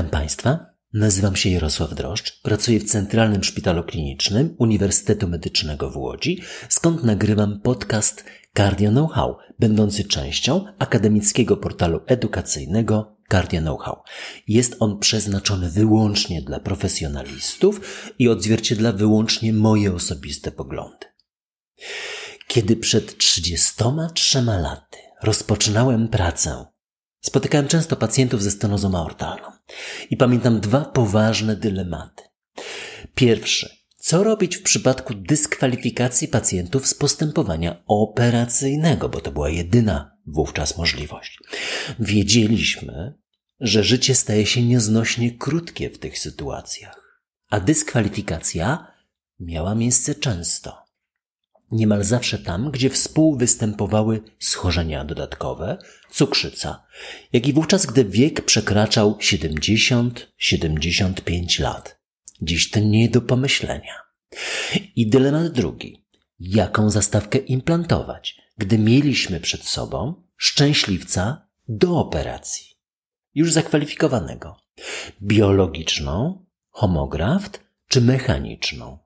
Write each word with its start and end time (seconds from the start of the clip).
Witam 0.00 0.10
Państwa. 0.10 0.66
Nazywam 0.92 1.36
się 1.36 1.50
Jarosław 1.50 1.94
Droszcz, 1.94 2.42
pracuję 2.42 2.80
w 2.80 2.84
Centralnym 2.84 3.44
Szpitalu 3.44 3.84
Klinicznym 3.84 4.56
Uniwersytetu 4.58 5.28
Medycznego 5.28 5.90
w 5.90 5.96
Łodzi, 5.96 6.42
skąd 6.68 7.04
nagrywam 7.04 7.60
podcast 7.60 8.24
Cardio 8.56 8.90
Know-how, 8.90 9.36
będący 9.58 10.04
częścią 10.04 10.64
akademickiego 10.78 11.56
portalu 11.56 12.00
edukacyjnego 12.06 13.16
Cardio 13.30 13.60
Know-how. 13.60 14.02
Jest 14.48 14.76
on 14.78 14.98
przeznaczony 14.98 15.70
wyłącznie 15.70 16.42
dla 16.42 16.60
profesjonalistów 16.60 17.80
i 18.18 18.28
odzwierciedla 18.28 18.92
wyłącznie 18.92 19.52
moje 19.52 19.94
osobiste 19.94 20.50
poglądy. 20.50 21.06
Kiedy 22.46 22.76
przed 22.76 23.18
33 23.18 24.42
laty 24.42 24.98
rozpoczynałem 25.22 26.08
pracę 26.08 26.69
Spotykałem 27.20 27.68
często 27.68 27.96
pacjentów 27.96 28.42
ze 28.42 28.50
stenozą 28.50 28.94
aortalną 28.94 29.48
i 30.10 30.16
pamiętam 30.16 30.60
dwa 30.60 30.84
poważne 30.84 31.56
dylematy. 31.56 32.22
Pierwszy. 33.14 33.80
Co 33.96 34.24
robić 34.24 34.56
w 34.56 34.62
przypadku 34.62 35.14
dyskwalifikacji 35.14 36.28
pacjentów 36.28 36.86
z 36.86 36.94
postępowania 36.94 37.82
operacyjnego, 37.86 39.08
bo 39.08 39.20
to 39.20 39.32
była 39.32 39.50
jedyna 39.50 40.16
wówczas 40.26 40.76
możliwość. 40.76 41.38
Wiedzieliśmy, 41.98 43.14
że 43.60 43.84
życie 43.84 44.14
staje 44.14 44.46
się 44.46 44.62
nieznośnie 44.62 45.30
krótkie 45.38 45.90
w 45.90 45.98
tych 45.98 46.18
sytuacjach, 46.18 47.22
a 47.50 47.60
dyskwalifikacja 47.60 48.92
miała 49.40 49.74
miejsce 49.74 50.14
często 50.14 50.89
niemal 51.70 52.04
zawsze 52.04 52.38
tam, 52.38 52.70
gdzie 52.70 52.90
współwystępowały 52.90 54.20
schorzenia 54.38 55.04
dodatkowe, 55.04 55.78
cukrzyca, 56.10 56.84
jak 57.32 57.48
i 57.48 57.52
wówczas, 57.52 57.86
gdy 57.86 58.04
wiek 58.04 58.44
przekraczał 58.44 59.18
70-75 59.20 61.62
lat. 61.62 62.00
Dziś 62.42 62.70
to 62.70 62.80
nie 62.80 63.08
do 63.08 63.20
pomyślenia. 63.20 63.94
I 64.96 65.06
dylemat 65.06 65.52
drugi. 65.52 66.04
Jaką 66.40 66.90
zastawkę 66.90 67.38
implantować, 67.38 68.40
gdy 68.58 68.78
mieliśmy 68.78 69.40
przed 69.40 69.64
sobą 69.64 70.14
szczęśliwca 70.36 71.48
do 71.68 71.98
operacji, 71.98 72.66
już 73.34 73.52
zakwalifikowanego, 73.52 74.56
biologiczną, 75.22 76.44
homograft 76.70 77.64
czy 77.88 78.00
mechaniczną? 78.00 78.98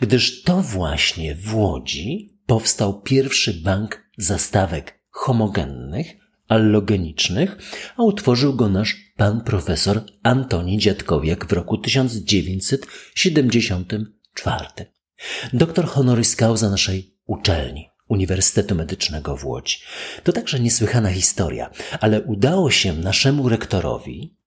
Gdyż 0.00 0.42
to 0.42 0.62
właśnie 0.62 1.34
w 1.34 1.54
Łodzi 1.54 2.38
powstał 2.46 3.02
pierwszy 3.02 3.54
bank 3.54 4.10
zastawek 4.18 5.00
homogennych, 5.10 6.06
allogenicznych, 6.48 7.56
a 7.96 8.02
utworzył 8.02 8.56
go 8.56 8.68
nasz 8.68 8.96
pan 9.16 9.40
profesor 9.40 10.02
Antoni 10.22 10.78
Dziadkowiak 10.78 11.46
w 11.46 11.52
roku 11.52 11.78
1974. 11.78 14.66
Doktor 15.52 15.86
honoris 15.86 16.36
causa 16.36 16.70
naszej 16.70 17.14
uczelni. 17.26 17.90
Uniwersytetu 18.08 18.74
Medycznego 18.74 19.36
w 19.36 19.44
Łodzi. 19.44 19.78
To 20.24 20.32
także 20.32 20.60
niesłychana 20.60 21.10
historia, 21.10 21.70
ale 22.00 22.22
udało 22.22 22.70
się 22.70 22.92
naszemu 22.92 23.48
rektorowi, 23.48 24.39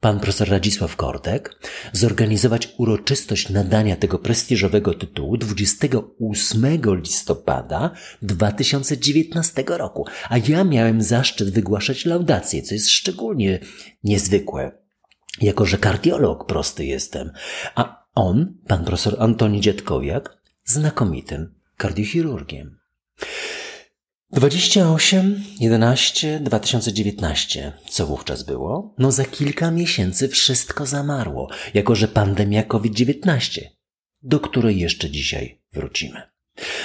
pan 0.00 0.20
profesor 0.20 0.48
Radzisław 0.48 0.96
Kortek 0.96 1.60
zorganizować 1.92 2.68
uroczystość 2.78 3.48
nadania 3.48 3.96
tego 3.96 4.18
prestiżowego 4.18 4.94
tytułu 4.94 5.36
28 5.36 6.76
listopada 6.96 7.90
2019 8.22 9.64
roku, 9.68 10.06
a 10.28 10.38
ja 10.38 10.64
miałem 10.64 11.02
zaszczyt 11.02 11.50
wygłaszać 11.50 12.04
laudację, 12.04 12.62
co 12.62 12.74
jest 12.74 12.90
szczególnie 12.90 13.58
niezwykłe, 14.04 14.72
jako 15.40 15.64
że 15.64 15.78
kardiolog 15.78 16.46
prosty 16.46 16.84
jestem, 16.84 17.32
a 17.74 18.06
on, 18.14 18.58
pan 18.68 18.84
profesor 18.84 19.16
Antoni 19.18 19.60
Dziadkowiak, 19.60 20.36
znakomitym 20.64 21.54
kardiochirurgiem. 21.76 22.78
28, 24.32 25.44
11, 25.60 26.40
2019. 26.40 27.72
Co 27.88 28.06
wówczas 28.06 28.42
było? 28.42 28.94
No 28.98 29.12
za 29.12 29.24
kilka 29.24 29.70
miesięcy 29.70 30.28
wszystko 30.28 30.86
zamarło, 30.86 31.48
jako 31.74 31.94
że 31.94 32.08
pandemia 32.08 32.62
COVID-19, 32.62 33.60
do 34.22 34.40
której 34.40 34.78
jeszcze 34.78 35.10
dzisiaj 35.10 35.60
wrócimy. 35.72 36.22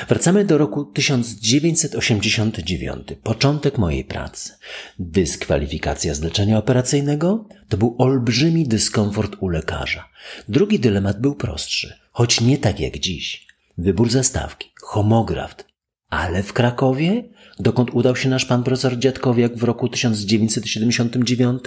Wracamy 0.07 0.46
do 0.46 0.57
roku 0.57 0.85
1989, 0.85 3.07
początek 3.24 3.78
mojej 3.78 4.06
pracy. 4.06 4.53
Dyskwalifikacja 5.00 6.13
z 6.13 6.22
leczenia 6.22 6.58
operacyjnego 6.58 7.47
to 7.69 7.78
był 7.78 7.96
olbrzymi 7.97 8.68
dyskomfort 8.68 9.35
u 9.40 9.47
lekarza. 9.47 10.09
Drugi 10.50 10.79
dylemat 10.79 11.22
był 11.22 11.35
prostszy, 11.35 12.00
choć 12.12 12.41
nie 12.41 12.58
tak 12.58 12.79
jak 12.79 13.00
dziś. 13.00 13.47
Wybór 13.78 14.09
zastawki, 14.09 14.72
homograft, 14.81 15.70
ale 16.11 16.44
w 16.44 16.53
Krakowie, 16.53 17.29
dokąd 17.59 17.89
udał 17.94 18.16
się 18.16 18.29
nasz 18.29 18.45
pan 18.45 18.63
profesor 18.63 18.97
Dziadkowiak 18.97 19.55
w 19.55 19.63
roku 19.63 19.89
1979, 19.89 21.63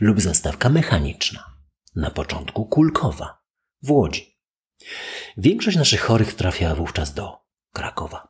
lub 0.00 0.20
zastawka 0.20 0.68
mechaniczna, 0.68 1.44
na 1.96 2.10
początku 2.10 2.66
kulkowa, 2.66 3.42
w 3.82 3.90
Łodzi. 3.90 4.38
Większość 5.36 5.76
naszych 5.76 6.00
chorych 6.00 6.34
trafiała 6.34 6.74
wówczas 6.74 7.14
do 7.14 7.38
Krakowa. 7.72 8.28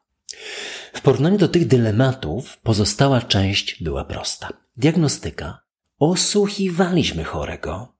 W 0.92 1.00
porównaniu 1.00 1.38
do 1.38 1.48
tych 1.48 1.66
dylematów 1.66 2.58
pozostała 2.62 3.20
część 3.20 3.82
była 3.82 4.04
prosta. 4.04 4.48
Diagnostyka. 4.76 5.60
Osłuchiwaliśmy 5.98 7.24
chorego. 7.24 7.96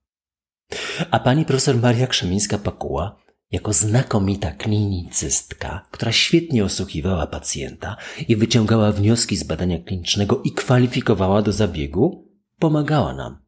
A 1.10 1.21
pani 1.21 1.44
profesor 1.44 1.77
Maria 1.77 2.06
Krzemińska-Pakuła 2.06 3.25
jako 3.51 3.73
znakomita 3.73 4.51
klinicystka, 4.51 5.87
która 5.91 6.12
świetnie 6.12 6.65
osłuchiwała 6.65 7.27
pacjenta 7.27 7.97
i 8.29 8.37
wyciągała 8.37 8.93
wnioski 8.93 9.37
z 9.37 9.43
badania 9.43 9.79
klinicznego 9.79 10.43
i 10.45 10.53
kwalifikowała 10.53 11.43
do 11.43 11.53
zabiegu, 11.53 12.29
pomagała 12.59 13.15
nam. 13.15 13.39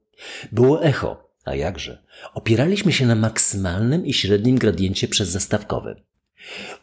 Było 0.53 0.85
echo, 0.85 1.31
a 1.45 1.55
jakże? 1.55 2.05
Opieraliśmy 2.35 2.93
się 2.93 3.07
na 3.07 3.15
maksymalnym 3.15 4.07
i 4.07 4.15
średnim 4.15 4.59
gradiencie 4.59 5.09
przeszastawkowym. 5.09 5.95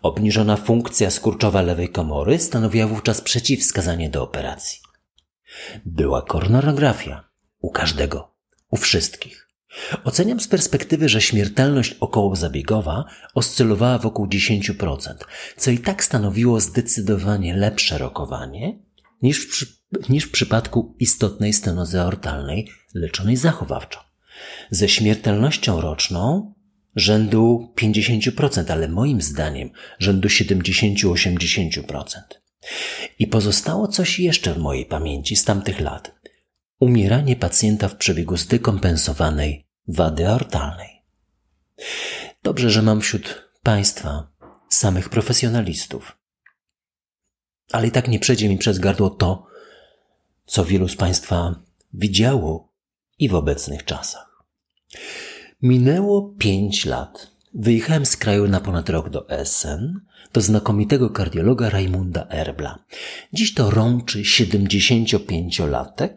Obniżona 0.02 0.58
funkcja 0.58 1.12
skurczowa 1.12 1.62
lewej 1.62 1.90
komory 1.90 2.40
stanowiła 2.40 2.88
wówczas 2.88 3.22
przeciwwskazanie 3.22 4.10
do 4.10 4.24
operacji. 4.24 4.80
Była 5.86 6.22
koronarografia 6.22 7.30
u 7.60 7.72
każdego, 7.72 8.36
u 8.72 8.78
wszystkich. 8.78 9.45
Oceniam 10.04 10.40
z 10.40 10.48
perspektywy, 10.48 11.10
że 11.10 11.22
śmiertelność 11.22 11.94
okołozabiegowa 12.00 13.06
oscylowała 13.34 13.98
wokół 13.98 14.28
10%, 14.28 15.14
co 15.58 15.72
i 15.72 15.78
tak 15.78 16.04
stanowiło 16.04 16.60
zdecydowanie 16.60 17.56
lepsze 17.56 17.98
rokowanie 17.98 18.80
niż 19.22 19.48
w, 19.48 19.50
przy, 19.50 19.66
niż 20.10 20.24
w 20.24 20.32
przypadku 20.32 20.96
istotnej 21.00 21.54
stenozy 21.54 22.02
aortalnej 22.02 22.70
leczonej 22.94 23.38
zachowawczo. 23.38 24.00
Ze 24.72 24.90
śmiertelnością 24.90 25.82
roczną 25.82 26.54
rzędu 26.96 27.74
50%, 27.82 28.72
ale 28.72 28.88
moim 28.88 29.22
zdaniem 29.22 29.70
rzędu 30.00 30.28
70-80%. 30.28 32.20
I 33.20 33.28
pozostało 33.28 33.88
coś 33.88 34.20
jeszcze 34.20 34.54
w 34.54 34.58
mojej 34.58 34.86
pamięci 34.86 35.36
z 35.36 35.44
tamtych 35.44 35.80
lat. 35.80 36.16
Umieranie 36.80 37.36
pacjenta 37.36 37.88
w 37.88 37.96
przebiegu 37.96 38.38
zdekompensowanej 38.38 39.65
wady 39.88 40.28
aortalnej. 40.28 41.02
Dobrze, 42.44 42.70
że 42.70 42.82
mam 42.82 43.02
wśród 43.02 43.50
Państwa 43.64 44.28
samych 44.70 45.10
profesjonalistów. 45.10 46.18
Ale 47.72 47.88
i 47.88 47.92
tak 47.92 48.08
nie 48.08 48.20
przejdzie 48.20 48.50
mi 48.50 48.58
przez 48.58 48.80
gardło 48.80 49.10
to, 49.10 49.48
co 50.46 50.66
wielu 50.66 50.88
z 50.88 50.96
Państwa 50.96 51.56
widziało 51.94 52.74
i 53.20 53.30
w 53.30 53.36
obecnych 53.36 53.86
czasach. 53.86 54.44
Minęło 55.62 56.34
pięć 56.38 56.86
lat. 56.86 57.36
Wyjechałem 57.54 58.06
z 58.06 58.18
kraju 58.18 58.48
na 58.48 58.60
ponad 58.60 58.90
rok 58.90 59.10
do 59.10 59.30
Essen, 59.30 60.02
do 60.34 60.42
znakomitego 60.42 61.10
kardiologa 61.10 61.70
Raimunda 61.70 62.28
Erbla. 62.30 62.86
Dziś 63.34 63.54
to 63.54 63.72
rączy 63.72 64.22
75-latek, 64.22 66.12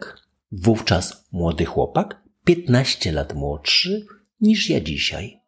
wówczas 0.53 1.29
młody 1.33 1.65
chłopak, 1.65 2.23
15 2.49 3.13
lat 3.13 3.35
młodszy 3.35 4.07
niż 4.41 4.71
ja 4.71 4.81
dzisiaj. 4.81 5.41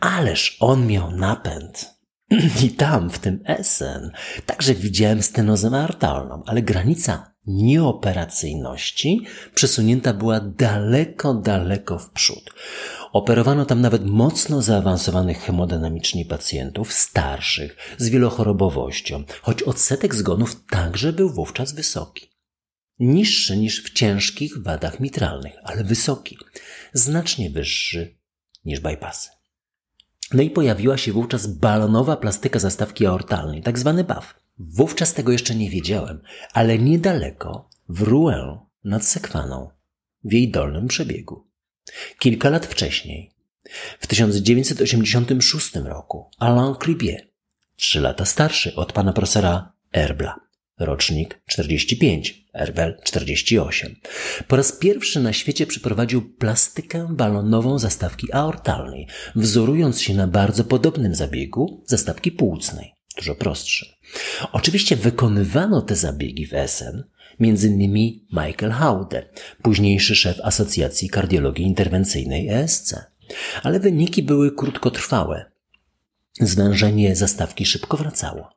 Ależ 0.00 0.56
on 0.60 0.86
miał 0.86 1.10
napęd. 1.10 1.94
I 2.64 2.70
tam, 2.70 3.10
w 3.10 3.18
tym 3.18 3.40
Essen, 3.44 4.10
także 4.46 4.74
widziałem 4.74 5.22
stenozę 5.22 5.70
aortalną, 5.72 6.42
ale 6.46 6.62
granica 6.62 7.34
nieoperacyjności 7.46 9.26
przesunięta 9.54 10.12
była 10.12 10.40
daleko, 10.40 11.34
daleko 11.34 11.98
w 11.98 12.10
przód. 12.10 12.50
Operowano 13.12 13.64
tam 13.64 13.80
nawet 13.80 14.06
mocno 14.06 14.62
zaawansowanych 14.62 15.38
hemodynamicznie 15.38 16.24
pacjentów, 16.24 16.92
starszych, 16.92 17.76
z 17.98 18.08
wielochorobowością, 18.08 19.24
choć 19.42 19.62
odsetek 19.62 20.14
zgonów 20.14 20.64
także 20.70 21.12
był 21.12 21.30
wówczas 21.30 21.72
wysoki. 21.72 22.35
Niższy 22.98 23.56
niż 23.56 23.82
w 23.84 23.92
ciężkich 23.92 24.62
wadach 24.62 25.00
mitralnych, 25.00 25.54
ale 25.62 25.84
wysoki, 25.84 26.38
znacznie 26.92 27.50
wyższy 27.50 28.16
niż 28.64 28.80
bypassy. 28.80 29.30
No 30.32 30.42
i 30.42 30.50
pojawiła 30.50 30.98
się 30.98 31.12
wówczas 31.12 31.46
balonowa 31.46 32.16
plastyka 32.16 32.58
zastawki 32.58 33.06
aortalnej, 33.06 33.62
tak 33.62 33.78
zwany 33.78 34.04
BAF. 34.04 34.34
Wówczas 34.58 35.14
tego 35.14 35.32
jeszcze 35.32 35.54
nie 35.54 35.70
wiedziałem, 35.70 36.22
ale 36.52 36.78
niedaleko, 36.78 37.70
w 37.88 38.02
Rouen 38.02 38.58
nad 38.84 39.04
Sekwaną, 39.04 39.70
w 40.24 40.32
jej 40.32 40.50
dolnym 40.50 40.88
przebiegu. 40.88 41.46
Kilka 42.18 42.50
lat 42.50 42.66
wcześniej, 42.66 43.30
w 44.00 44.06
1986 44.06 45.74
roku, 45.74 46.30
Alain 46.38 46.74
Cribier, 46.74 47.28
trzy 47.76 48.00
lata 48.00 48.24
starszy 48.24 48.74
od 48.74 48.92
pana 48.92 49.12
profesora 49.12 49.72
Erbla, 49.92 50.45
rocznik 50.78 51.40
45, 51.46 52.44
Erbel 52.54 52.98
48. 53.04 53.96
Po 54.48 54.56
raz 54.56 54.72
pierwszy 54.72 55.20
na 55.20 55.32
świecie 55.32 55.66
przeprowadził 55.66 56.34
plastykę 56.34 57.08
balonową 57.10 57.78
zastawki 57.78 58.32
aortalnej, 58.32 59.08
wzorując 59.36 60.02
się 60.02 60.14
na 60.14 60.26
bardzo 60.26 60.64
podobnym 60.64 61.14
zabiegu 61.14 61.84
zastawki 61.86 62.32
płucnej, 62.32 62.92
dużo 63.16 63.34
prostszy. 63.34 63.86
Oczywiście 64.52 64.96
wykonywano 64.96 65.82
te 65.82 65.96
zabiegi 65.96 66.46
w 66.46 66.54
Essen, 66.54 67.04
innymi 67.40 68.26
Michael 68.32 68.72
Haude, 68.72 69.28
późniejszy 69.62 70.16
szef 70.16 70.40
Asocjacji 70.42 71.10
Kardiologii 71.10 71.66
Interwencyjnej 71.66 72.48
ESC. 72.48 72.94
Ale 73.62 73.80
wyniki 73.80 74.22
były 74.22 74.54
krótkotrwałe. 74.54 75.44
Zwężenie 76.40 77.16
zastawki 77.16 77.66
szybko 77.66 77.96
wracało. 77.96 78.50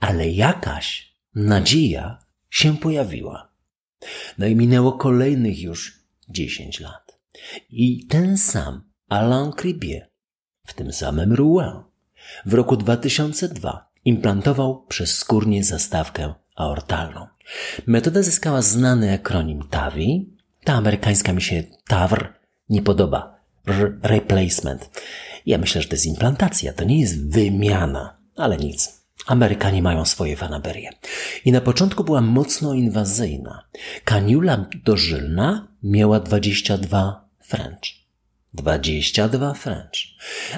Ale 0.00 0.30
jakaś 0.30 1.11
nadzieja 1.34 2.18
się 2.50 2.76
pojawiła. 2.76 3.52
No 4.38 4.46
i 4.46 4.56
minęło 4.56 4.92
kolejnych 4.92 5.62
już 5.62 6.02
10 6.28 6.80
lat. 6.80 7.18
I 7.70 8.06
ten 8.06 8.38
sam 8.38 8.82
Alain 9.08 9.52
Cribier 9.52 10.10
w 10.66 10.74
tym 10.74 10.92
samym 10.92 11.32
Rouen 11.32 11.82
w 12.46 12.54
roku 12.54 12.76
2002 12.76 13.92
implantował 14.04 14.86
przezskórnie 14.86 15.64
zastawkę 15.64 16.34
aortalną. 16.56 17.26
Metoda 17.86 18.22
zyskała 18.22 18.62
znany 18.62 19.12
akronim 19.12 19.68
TAVI. 19.68 20.36
Ta 20.64 20.74
amerykańska 20.74 21.32
mi 21.32 21.42
się 21.42 21.64
TAVR 21.86 22.32
nie 22.68 22.82
podoba. 22.82 23.40
R 23.66 23.98
replacement. 24.02 24.90
Ja 25.46 25.58
myślę, 25.58 25.82
że 25.82 25.88
to 25.88 25.94
jest 25.94 26.06
implantacja, 26.06 26.72
to 26.72 26.84
nie 26.84 27.00
jest 27.00 27.30
wymiana, 27.30 28.16
ale 28.36 28.56
nic. 28.56 29.01
Amerykanie 29.26 29.82
mają 29.82 30.04
swoje 30.04 30.36
fanaberie. 30.36 30.90
I 31.44 31.52
na 31.52 31.60
początku 31.60 32.04
była 32.04 32.20
mocno 32.20 32.74
inwazyjna. 32.74 33.68
Kaniula 34.04 34.66
dożylna 34.84 35.68
miała 35.82 36.20
22 36.20 37.28
French. 37.44 37.82
22 38.54 39.54
French. 39.54 39.98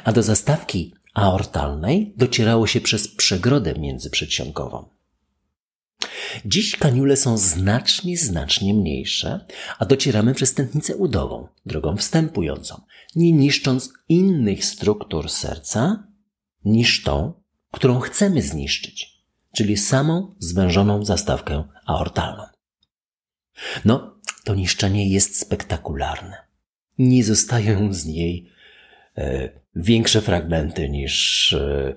A 0.05 0.13
do 0.13 0.23
zastawki 0.23 0.95
aortalnej 1.15 2.15
docierało 2.17 2.67
się 2.67 2.81
przez 2.81 3.09
przegrodę 3.09 3.75
międzyprzedsionkową. 3.75 4.89
Dziś 6.45 6.77
kaniule 6.77 7.17
są 7.17 7.39
znacznie, 7.39 8.19
znacznie 8.19 8.75
mniejsze, 8.75 9.47
a 9.79 9.85
docieramy 9.85 10.35
przez 10.35 10.55
tętnicę 10.55 10.97
udową, 10.97 11.49
drogą 11.67 11.97
wstępującą, 11.97 12.81
nie 13.17 13.33
niszcząc 13.33 13.93
innych 14.09 14.65
struktur 14.65 15.31
serca 15.31 16.07
niż 16.65 17.03
tą, 17.03 17.44
którą 17.75 18.01
chcemy 18.01 18.43
zniszczyć, 18.43 19.21
czyli 19.57 19.77
samą 19.77 20.35
zwężoną 20.39 21.05
zastawkę 21.05 21.65
aortalną. 21.87 22.45
No, 23.85 24.21
to 24.45 24.55
niszczenie 24.55 25.09
jest 25.09 25.41
spektakularne. 25.41 26.37
Nie 26.99 27.25
zostają 27.25 27.93
z 27.93 28.05
niej 28.05 28.51
e, 29.17 29.49
większe 29.77 30.21
fragmenty 30.21 30.89
niż, 30.89 31.53
e, 31.53 31.95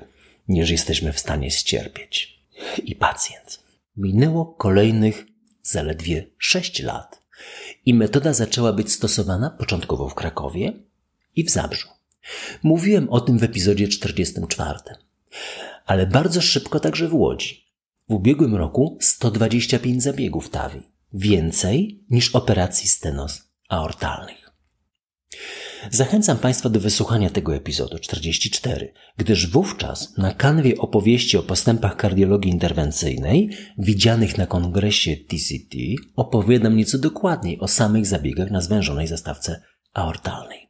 niż 0.47 0.69
jesteśmy 0.69 1.13
w 1.13 1.19
stanie 1.19 1.51
ścierpieć. 1.51 2.39
I 2.83 2.95
pacjent. 2.95 3.59
Minęło 3.97 4.45
kolejnych 4.45 5.25
zaledwie 5.62 6.27
sześć 6.38 6.81
lat 6.81 7.23
i 7.85 7.94
metoda 7.94 8.33
zaczęła 8.33 8.73
być 8.73 8.91
stosowana 8.91 9.50
początkowo 9.50 10.09
w 10.09 10.15
Krakowie 10.15 10.73
i 11.35 11.44
w 11.44 11.50
Zabrzu. 11.50 11.88
Mówiłem 12.63 13.09
o 13.09 13.21
tym 13.21 13.39
w 13.39 13.44
epizodzie 13.44 13.88
44 13.88 14.80
ale 15.87 16.07
bardzo 16.07 16.41
szybko 16.41 16.79
także 16.79 17.07
w 17.07 17.13
Łodzi. 17.13 17.67
W 18.09 18.13
ubiegłym 18.13 18.55
roku 18.55 18.97
125 19.01 20.03
zabiegów 20.03 20.49
TAVI, 20.49 20.81
więcej 21.13 22.05
niż 22.09 22.35
operacji 22.35 22.89
stenos 22.89 23.43
aortalnych. 23.69 24.51
Zachęcam 25.91 26.37
Państwa 26.37 26.69
do 26.69 26.79
wysłuchania 26.79 27.29
tego 27.29 27.55
epizodu 27.55 27.99
44, 27.99 28.93
gdyż 29.17 29.51
wówczas 29.51 30.17
na 30.17 30.33
kanwie 30.33 30.77
opowieści 30.77 31.37
o 31.37 31.43
postępach 31.43 31.95
kardiologii 31.95 32.51
interwencyjnej 32.51 33.49
widzianych 33.77 34.37
na 34.37 34.45
kongresie 34.45 35.17
TCT 35.17 35.77
opowiadam 36.15 36.77
nieco 36.77 36.97
dokładniej 36.97 37.59
o 37.59 37.67
samych 37.67 38.05
zabiegach 38.05 38.51
na 38.51 38.61
zwężonej 38.61 39.07
zastawce 39.07 39.61
aortalnej. 39.93 40.66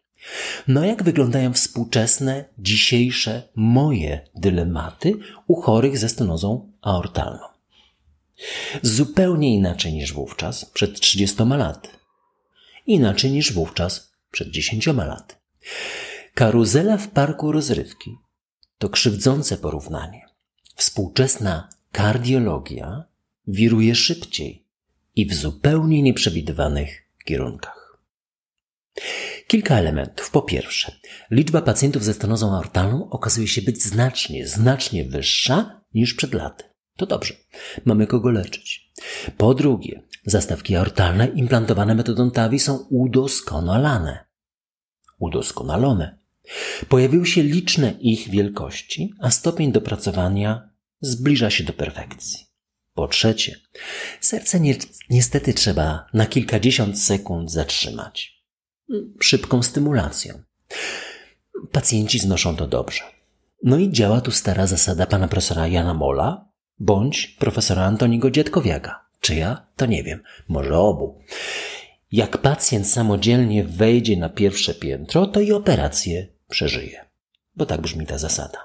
No 0.68 0.86
jak 0.86 1.04
wyglądają 1.04 1.54
współczesne, 1.54 2.46
dzisiejsze 2.60 3.44
moje 3.56 4.30
dylematy 4.36 5.14
u 5.48 5.62
chorych 5.62 5.98
ze 5.98 6.10
stenozą 6.10 6.72
aortalną? 6.82 7.48
Zupełnie 8.82 9.56
inaczej 9.56 9.94
niż 9.94 10.14
wówczas, 10.14 10.66
przed 10.66 11.00
30 11.00 11.44
laty. 11.50 11.90
Inaczej 12.86 13.32
niż 13.32 13.54
wówczas, 13.54 14.12
przed 14.32 14.50
10 14.50 14.88
laty. 14.88 15.36
Karuzela 16.34 16.98
w 16.98 17.08
parku 17.08 17.52
rozrywki 17.52 18.18
to 18.78 18.90
krzywdzące 18.90 19.58
porównanie. 19.58 20.26
Współczesna 20.76 21.70
kardiologia 21.92 23.04
wiruje 23.48 23.96
szybciej 23.96 24.66
i 25.16 25.26
w 25.26 25.34
zupełnie 25.34 26.02
nieprzewidywanych 26.02 27.04
kierunkach. 27.26 27.87
Kilka 29.48 29.76
elementów. 29.76 30.32
Po 30.32 30.42
pierwsze, 30.42 30.92
liczba 31.32 31.62
pacjentów 31.62 32.04
ze 32.04 32.14
stenozą 32.14 32.56
aortalną 32.56 33.10
okazuje 33.10 33.48
się 33.48 33.62
być 33.62 33.84
znacznie, 33.84 34.48
znacznie 34.48 35.06
wyższa 35.06 35.82
niż 35.94 36.14
przed 36.14 36.34
laty. 36.34 36.64
To 36.98 37.06
dobrze. 37.06 37.34
Mamy 37.86 38.08
kogo 38.08 38.32
leczyć. 38.32 38.92
Po 39.38 39.54
drugie, 39.54 40.04
zastawki 40.26 40.76
aortalne 40.76 41.28
implantowane 41.28 41.96
metodą 41.96 42.32
TAVI 42.32 42.60
są 42.60 42.78
udoskonalane. 42.78 44.26
Udoskonalone. 45.20 46.18
Pojawiły 46.90 47.26
się 47.26 47.44
liczne 47.44 47.92
ich 47.92 48.30
wielkości, 48.30 49.14
a 49.20 49.32
stopień 49.32 49.72
dopracowania 49.72 50.70
zbliża 51.02 51.50
się 51.50 51.64
do 51.64 51.74
perfekcji. 51.74 52.46
Po 52.94 53.08
trzecie, 53.08 53.56
serce 54.22 54.60
ni 54.60 54.76
niestety 55.10 55.54
trzeba 55.54 56.06
na 56.14 56.26
kilkadziesiąt 56.26 57.02
sekund 57.02 57.52
zatrzymać 57.52 58.37
szybką 59.20 59.64
stymulacją. 59.64 60.42
Pacjenci 61.72 62.20
znoszą 62.20 62.56
to 62.56 62.68
dobrze. 62.68 63.04
No 63.64 63.78
i 63.78 63.92
działa 63.92 64.22
tu 64.22 64.32
stara 64.32 64.68
zasada 64.68 65.06
pana 65.06 65.28
profesora 65.28 65.68
Jana 65.68 65.94
Mola 65.94 66.46
bądź 66.80 67.28
profesora 67.28 67.86
Antoniego 67.86 68.32
Dziadkowiaka. 68.32 69.06
Czyja? 69.22 69.68
To 69.76 69.86
nie 69.86 70.04
wiem. 70.04 70.24
Może 70.48 70.78
obu. 70.78 71.22
Jak 72.12 72.38
pacjent 72.38 72.88
samodzielnie 72.88 73.64
wejdzie 73.64 74.18
na 74.18 74.30
pierwsze 74.30 74.74
piętro, 74.74 75.28
to 75.28 75.40
i 75.40 75.52
operację 75.52 76.28
przeżyje. 76.50 77.06
Bo 77.56 77.66
tak 77.66 77.82
brzmi 77.82 78.06
ta 78.06 78.18
zasada. 78.18 78.60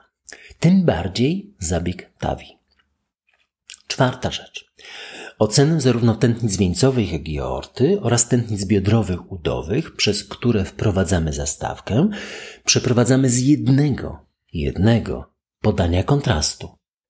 Tym 0.60 0.84
bardziej 0.84 1.54
zabieg 1.58 2.10
TAVI. 2.18 2.58
Czwarta 3.86 4.30
rzecz. 4.30 4.72
Ocenę 5.38 5.80
zarówno 5.80 6.14
tętnic 6.14 6.56
wieńcowych, 6.56 7.12
jak 7.12 7.28
i 7.28 7.40
aorty 7.40 8.00
oraz 8.00 8.28
tętnic 8.28 8.64
biodrowych 8.64 9.32
udowych, 9.32 9.96
przez 9.96 10.24
które 10.24 10.64
wprowadzamy 10.64 11.32
zastawkę, 11.32 12.08
przeprowadzamy 12.64 13.30
z 13.30 13.38
jednego, 13.38 14.26
jednego 14.52 15.32
podania 15.60 16.02
kontrastu 16.02 16.68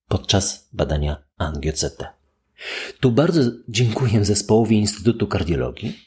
podczas 0.09 0.69
badania 0.73 1.23
angio-CT. 1.39 2.07
Tu 3.01 3.13
bardzo 3.13 3.41
dziękuję 3.69 4.25
zespołowi 4.25 4.77
Instytutu 4.77 5.27
Kardiologii, 5.27 5.99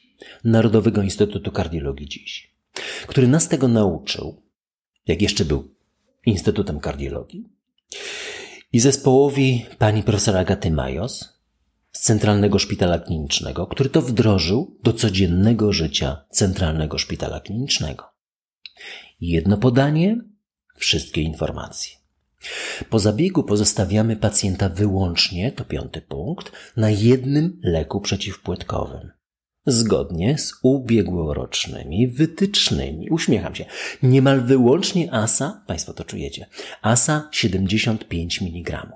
Narodowego 0.44 1.02
Instytutu 1.02 1.52
Kardiologii 1.52 2.08
dziś, 2.08 2.56
który 3.08 3.28
nas 3.28 3.48
tego 3.48 3.68
nauczył, 3.68 4.42
jak 5.08 5.22
jeszcze 5.22 5.46
był 5.46 5.76
Instytutem 6.26 6.80
Kardiologii, 6.80 7.50
i 8.74 8.80
zespołowi 8.80 9.66
pani 9.78 10.04
profesor 10.04 10.38
Agaty 10.38 10.72
Majos, 10.72 11.35
z 11.96 12.02
Centralnego 12.02 12.60
Szpitala 12.60 13.00
Klinicznego, 13.00 13.68
który 13.68 13.90
to 13.90 14.02
wdrożył 14.02 14.80
do 14.84 14.94
codziennego 14.94 15.74
życia 15.74 16.26
Centralnego 16.30 16.98
Szpitala 16.98 17.40
Klinicznego. 17.40 18.04
Jedno 19.22 19.58
podanie, 19.58 20.18
wszystkie 20.78 21.22
informacje. 21.22 21.98
Po 22.90 23.00
zabiegu 23.00 23.44
pozostawiamy 23.44 24.16
pacjenta 24.16 24.70
wyłącznie, 24.70 25.52
to 25.52 25.66
piąty 25.66 26.02
punkt, 26.02 26.52
na 26.78 26.90
jednym 26.90 27.60
leku 27.64 28.02
przeciwpłytkowym. 28.02 29.12
Zgodnie 29.68 30.38
z 30.38 30.54
ubiegłorocznymi 30.62 32.08
wytycznymi. 32.08 33.10
Uśmiecham 33.10 33.56
się. 33.56 33.66
Niemal 34.04 34.42
wyłącznie 34.42 35.14
ASA, 35.14 35.64
Państwo 35.68 35.94
to 35.94 36.04
czujecie, 36.04 36.46
ASA 36.82 37.30
75 37.32 38.42
mg. 38.42 38.88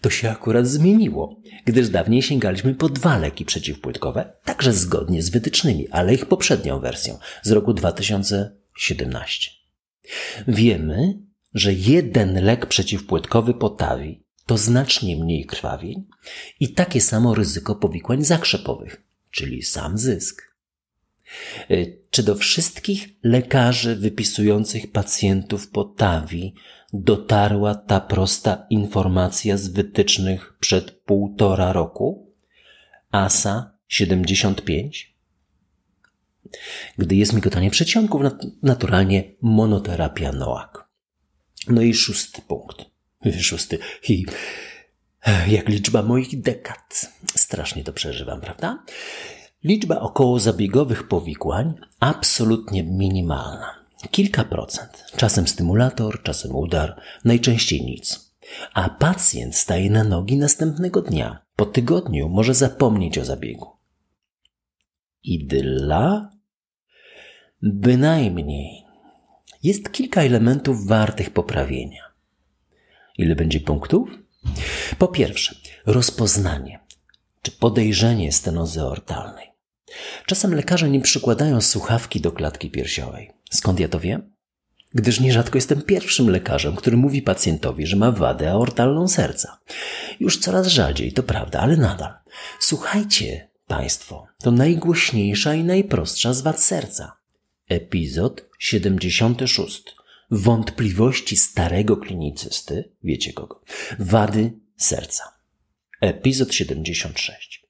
To 0.00 0.10
się 0.10 0.30
akurat 0.30 0.66
zmieniło, 0.66 1.36
gdyż 1.64 1.88
dawniej 1.88 2.22
sięgaliśmy 2.22 2.74
po 2.74 2.88
dwa 2.88 3.18
leki 3.18 3.44
przeciwpłytkowe, 3.44 4.32
także 4.44 4.72
zgodnie 4.72 5.22
z 5.22 5.30
wytycznymi, 5.30 5.88
ale 5.88 6.14
ich 6.14 6.26
poprzednią 6.26 6.80
wersją 6.80 7.18
z 7.42 7.50
roku 7.50 7.74
2017. 7.74 9.50
Wiemy, 10.48 11.18
że 11.54 11.72
jeden 11.72 12.44
lek 12.44 12.66
przeciwpłytkowy 12.66 13.54
potawi 13.54 14.24
to 14.46 14.56
znacznie 14.56 15.16
mniej 15.16 15.46
krwawień 15.46 16.06
i 16.60 16.74
takie 16.74 17.00
samo 17.00 17.34
ryzyko 17.34 17.74
powikłań 17.74 18.24
zakrzepowych, 18.24 19.09
czyli 19.30 19.62
sam 19.62 19.98
zysk. 19.98 20.54
Y, 21.70 21.98
czy 22.10 22.22
do 22.22 22.34
wszystkich 22.34 23.08
lekarzy 23.22 23.96
wypisujących 23.96 24.92
pacjentów 24.92 25.68
potawi 25.68 26.54
dotarła 26.92 27.74
ta 27.74 28.00
prosta 28.00 28.66
informacja 28.70 29.56
z 29.56 29.68
wytycznych 29.68 30.56
przed 30.60 30.90
półtora 30.90 31.72
roku? 31.72 32.34
ASA 33.10 33.76
75? 33.88 35.14
Gdy 36.98 37.16
jest 37.16 37.32
migotanie 37.32 37.70
przedsionków, 37.70 38.22
naturalnie 38.62 39.24
monoterapia 39.40 40.32
NOAK. 40.32 40.88
No 41.68 41.82
i 41.82 41.94
szósty 41.94 42.42
punkt. 42.42 42.84
Szósty. 43.40 43.78
I 44.08 44.26
jak 45.48 45.68
liczba 45.68 46.02
moich 46.02 46.40
dekad. 46.40 47.12
Strasznie 47.34 47.84
to 47.84 47.92
przeżywam, 47.92 48.40
prawda? 48.40 48.84
Liczba 49.64 50.00
około 50.00 50.40
zabiegowych 50.40 51.08
powikłań 51.08 51.74
absolutnie 52.00 52.84
minimalna. 52.84 53.74
Kilka 54.10 54.44
procent. 54.44 55.04
Czasem 55.16 55.48
stymulator, 55.48 56.22
czasem 56.22 56.56
udar, 56.56 57.00
najczęściej 57.24 57.84
nic. 57.84 58.30
A 58.74 58.88
pacjent 58.88 59.56
staje 59.56 59.90
na 59.90 60.04
nogi 60.04 60.36
następnego 60.36 61.02
dnia. 61.02 61.38
Po 61.56 61.66
tygodniu 61.66 62.28
może 62.28 62.54
zapomnieć 62.54 63.18
o 63.18 63.24
zabiegu. 63.24 63.66
Idylla? 65.22 66.30
Bynajmniej 67.62 68.84
jest 69.62 69.92
kilka 69.92 70.22
elementów 70.22 70.86
wartych 70.86 71.30
poprawienia. 71.30 72.02
Ile 73.18 73.34
będzie 73.34 73.60
punktów? 73.60 74.18
Po 74.98 75.08
pierwsze, 75.08 75.54
rozpoznanie 75.86 76.80
czy 77.42 77.50
podejrzenie 77.50 78.32
stenozy 78.32 78.84
ortalnej. 78.84 79.46
Czasem 80.26 80.54
lekarze 80.54 80.90
nie 80.90 81.00
przykładają 81.00 81.60
słuchawki 81.60 82.20
do 82.20 82.32
klatki 82.32 82.70
piersiowej. 82.70 83.30
Skąd 83.50 83.80
ja 83.80 83.88
to 83.88 84.00
wiem? 84.00 84.32
Gdyż 84.94 85.20
nierzadko 85.20 85.58
jestem 85.58 85.82
pierwszym 85.82 86.30
lekarzem, 86.30 86.76
który 86.76 86.96
mówi 86.96 87.22
pacjentowi, 87.22 87.86
że 87.86 87.96
ma 87.96 88.12
wadę 88.12 88.50
aortalną 88.50 89.08
serca. 89.08 89.58
Już 90.20 90.38
coraz 90.38 90.66
rzadziej, 90.66 91.12
to 91.12 91.22
prawda, 91.22 91.60
ale 91.60 91.76
nadal. 91.76 92.12
Słuchajcie, 92.60 93.48
Państwo, 93.66 94.26
to 94.42 94.50
najgłośniejsza 94.50 95.54
i 95.54 95.64
najprostsza 95.64 96.34
z 96.34 96.40
wad 96.40 96.62
serca. 96.62 97.16
Epizod 97.68 98.44
76. 98.58 99.84
Wątpliwości 100.30 101.36
starego 101.36 101.96
klinicysty, 101.96 102.92
wiecie 103.04 103.32
kogo, 103.32 103.62
wady 103.98 104.52
serca. 104.76 105.24
Epizod 106.00 106.54
76. 106.54 107.66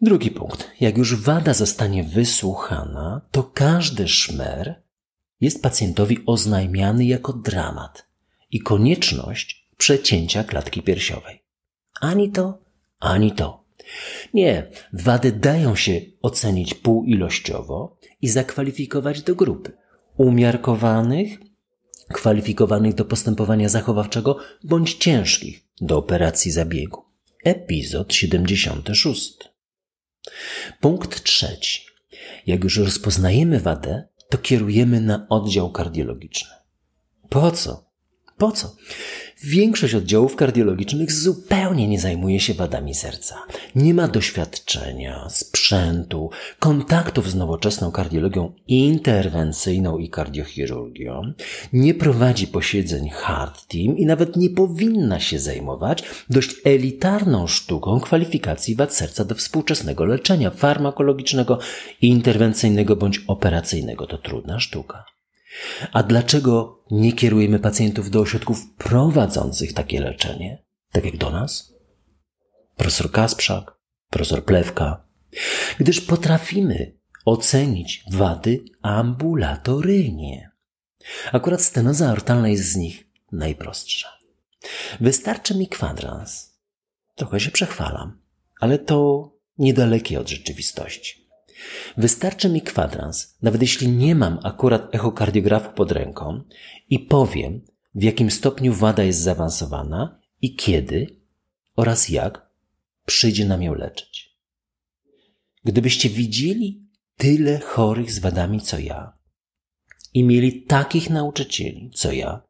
Drugi 0.00 0.30
punkt. 0.30 0.70
Jak 0.80 0.98
już 0.98 1.16
wada 1.16 1.54
zostanie 1.54 2.04
wysłuchana, 2.04 3.20
to 3.30 3.42
każdy 3.42 4.08
szmer 4.08 4.82
jest 5.40 5.62
pacjentowi 5.62 6.18
oznajmiany 6.26 7.04
jako 7.04 7.32
dramat 7.32 8.06
i 8.50 8.60
konieczność 8.60 9.68
przecięcia 9.76 10.44
klatki 10.44 10.82
piersiowej. 10.82 11.42
Ani 12.00 12.30
to, 12.30 12.58
ani 13.00 13.32
to. 13.32 13.64
Nie, 14.34 14.66
wady 14.92 15.32
dają 15.32 15.76
się 15.76 16.00
ocenić 16.22 16.74
półilościowo 16.74 17.96
i 18.22 18.28
zakwalifikować 18.28 19.22
do 19.22 19.34
grupy 19.34 19.72
umiarkowanych, 20.16 21.38
kwalifikowanych 22.12 22.94
do 22.94 23.04
postępowania 23.04 23.68
zachowawczego 23.68 24.38
bądź 24.64 24.94
ciężkich 24.94 25.64
do 25.80 25.98
operacji 25.98 26.50
zabiegu. 26.50 27.02
Epizod 27.44 28.14
76. 28.14 29.38
Punkt 30.80 31.22
trzeci. 31.22 31.86
Jak 32.46 32.64
już 32.64 32.78
rozpoznajemy 32.78 33.60
wadę, 33.60 34.08
to 34.28 34.38
kierujemy 34.38 35.00
na 35.00 35.26
oddział 35.28 35.72
kardiologiczny. 35.72 36.50
Po 37.28 37.50
co? 37.50 37.93
Po 38.36 38.52
co? 38.52 38.76
Większość 39.44 39.94
oddziałów 39.94 40.36
kardiologicznych 40.36 41.12
zupełnie 41.12 41.88
nie 41.88 42.00
zajmuje 42.00 42.40
się 42.40 42.54
wadami 42.54 42.94
serca. 42.94 43.36
Nie 43.74 43.94
ma 43.94 44.08
doświadczenia, 44.08 45.26
sprzętu, 45.28 46.30
kontaktów 46.58 47.30
z 47.30 47.34
nowoczesną 47.34 47.92
kardiologią 47.92 48.52
interwencyjną 48.68 49.98
i 49.98 50.10
kardiochirurgią, 50.10 51.32
nie 51.72 51.94
prowadzi 51.94 52.46
posiedzeń 52.46 53.08
hard 53.08 53.66
team 53.66 53.98
i 53.98 54.06
nawet 54.06 54.36
nie 54.36 54.50
powinna 54.50 55.20
się 55.20 55.38
zajmować 55.38 56.02
dość 56.30 56.50
elitarną 56.64 57.46
sztuką 57.46 58.00
kwalifikacji 58.00 58.74
wad 58.74 58.94
serca 58.94 59.24
do 59.24 59.34
współczesnego 59.34 60.04
leczenia 60.04 60.50
farmakologicznego, 60.50 61.58
interwencyjnego 62.02 62.96
bądź 62.96 63.20
operacyjnego. 63.26 64.06
To 64.06 64.18
trudna 64.18 64.60
sztuka. 64.60 65.04
A 65.92 66.02
dlaczego 66.02 66.84
nie 66.90 67.12
kierujemy 67.12 67.58
pacjentów 67.58 68.10
do 68.10 68.20
ośrodków 68.20 68.74
prowadzących 68.74 69.72
takie 69.72 70.00
leczenie, 70.00 70.64
tak 70.92 71.04
jak 71.04 71.16
do 71.16 71.30
nas? 71.30 71.74
Profesor 72.76 73.10
Kasprzak, 73.10 73.78
profesor 74.10 74.44
Plewka, 74.44 75.04
gdyż 75.78 76.00
potrafimy 76.00 76.98
ocenić 77.24 78.04
wady 78.10 78.64
ambulatoryjnie. 78.82 80.50
Akurat 81.32 81.62
stenoza 81.62 82.08
aortalna 82.08 82.48
jest 82.48 82.72
z 82.72 82.76
nich 82.76 83.06
najprostsza. 83.32 84.08
Wystarczy 85.00 85.54
mi 85.54 85.68
kwadrans. 85.68 86.58
Trochę 87.14 87.40
się 87.40 87.50
przechwalam, 87.50 88.18
ale 88.60 88.78
to 88.78 89.30
niedalekie 89.58 90.20
od 90.20 90.28
rzeczywistości. 90.28 91.23
Wystarczy 91.96 92.48
mi 92.48 92.62
kwadrans, 92.62 93.38
nawet 93.42 93.62
jeśli 93.62 93.88
nie 93.88 94.14
mam 94.14 94.38
akurat 94.42 94.94
echokardiografu 94.94 95.72
pod 95.72 95.92
ręką 95.92 96.42
i 96.90 96.98
powiem, 96.98 97.60
w 97.94 98.02
jakim 98.02 98.30
stopniu 98.30 98.72
wada 98.72 99.02
jest 99.02 99.20
zaawansowana 99.20 100.20
i 100.42 100.54
kiedy 100.54 101.20
oraz 101.76 102.08
jak 102.08 102.50
przyjdzie 103.06 103.44
nam 103.44 103.62
ją 103.62 103.74
leczyć. 103.74 104.34
Gdybyście 105.64 106.08
widzieli 106.08 106.88
tyle 107.16 107.60
chorych 107.60 108.12
z 108.12 108.18
wadami 108.18 108.60
co 108.60 108.78
ja 108.78 109.18
i 110.14 110.24
mieli 110.24 110.62
takich 110.62 111.10
nauczycieli 111.10 111.90
co 111.94 112.12
ja, 112.12 112.42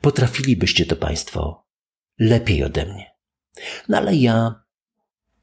potrafilibyście 0.00 0.86
to 0.86 0.96
Państwo 0.96 1.66
lepiej 2.18 2.64
ode 2.64 2.86
mnie. 2.86 3.10
No 3.88 3.96
ale 3.96 4.16
ja, 4.16 4.64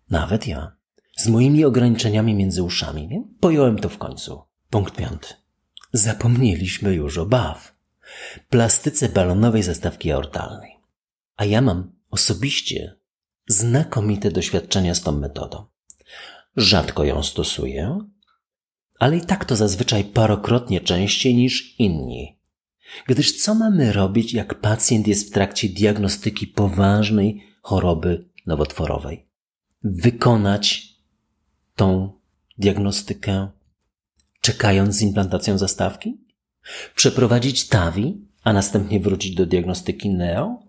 nawet 0.10 0.48
ja, 0.48 0.78
z 1.20 1.28
moimi 1.28 1.66
ograniczeniami 1.66 2.36
między 2.36 2.64
uszami. 2.64 3.08
Nie? 3.08 3.24
Pojąłem 3.40 3.80
to 3.80 3.90
w 3.90 3.98
końcu. 3.98 4.42
Punkt 4.70 4.96
piąty. 4.96 5.28
Zapomnieliśmy 5.94 6.94
już 6.94 7.18
o 7.18 7.26
BAW. 7.26 7.76
Plastyce 8.50 9.10
balonowej 9.10 9.64
zastawki 9.64 10.12
aortalnej. 10.12 10.72
A 11.36 11.46
ja 11.46 11.62
mam 11.62 11.92
osobiście 12.12 12.96
znakomite 13.48 14.32
doświadczenia 14.32 14.96
z 14.96 15.02
tą 15.02 15.12
metodą. 15.12 15.66
Rzadko 16.56 17.04
ją 17.04 17.24
stosuję, 17.24 18.00
ale 19.00 19.18
i 19.18 19.22
tak 19.22 19.46
to 19.46 19.56
zazwyczaj 19.56 20.04
parokrotnie 20.04 20.82
częściej 20.82 21.36
niż 21.36 21.80
inni. 21.80 22.40
Gdyż 23.08 23.44
co 23.44 23.56
mamy 23.56 23.94
robić, 23.94 24.34
jak 24.34 24.62
pacjent 24.62 25.08
jest 25.08 25.28
w 25.28 25.32
trakcie 25.32 25.70
diagnostyki 25.70 26.48
poważnej 26.48 27.44
choroby 27.62 28.30
nowotworowej? 28.46 29.30
Wykonać 29.84 30.88
tą 31.79 32.12
diagnostykę, 32.57 33.48
czekając 34.41 34.95
z 34.95 35.01
implantacją 35.01 35.57
zastawki? 35.57 36.17
Przeprowadzić 36.95 37.67
TAVI, 37.67 38.27
a 38.43 38.53
następnie 38.53 39.00
wrócić 39.00 39.36
do 39.36 39.45
diagnostyki 39.45 40.09
NEO? 40.09 40.63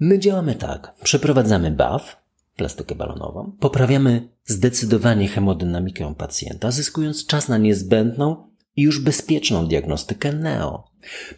My 0.00 0.18
działamy 0.18 0.54
tak. 0.54 0.94
Przeprowadzamy 1.02 1.70
BAF, 1.70 2.16
plastykę 2.56 2.94
balonową, 2.94 3.52
poprawiamy 3.60 4.28
zdecydowanie 4.44 5.28
hemodynamikę 5.28 6.14
pacjenta, 6.18 6.70
zyskując 6.70 7.26
czas 7.26 7.48
na 7.48 7.58
niezbędną 7.58 8.50
i 8.76 8.82
już 8.82 9.00
bezpieczną 9.00 9.66
diagnostykę 9.66 10.32
NEO. 10.32 10.90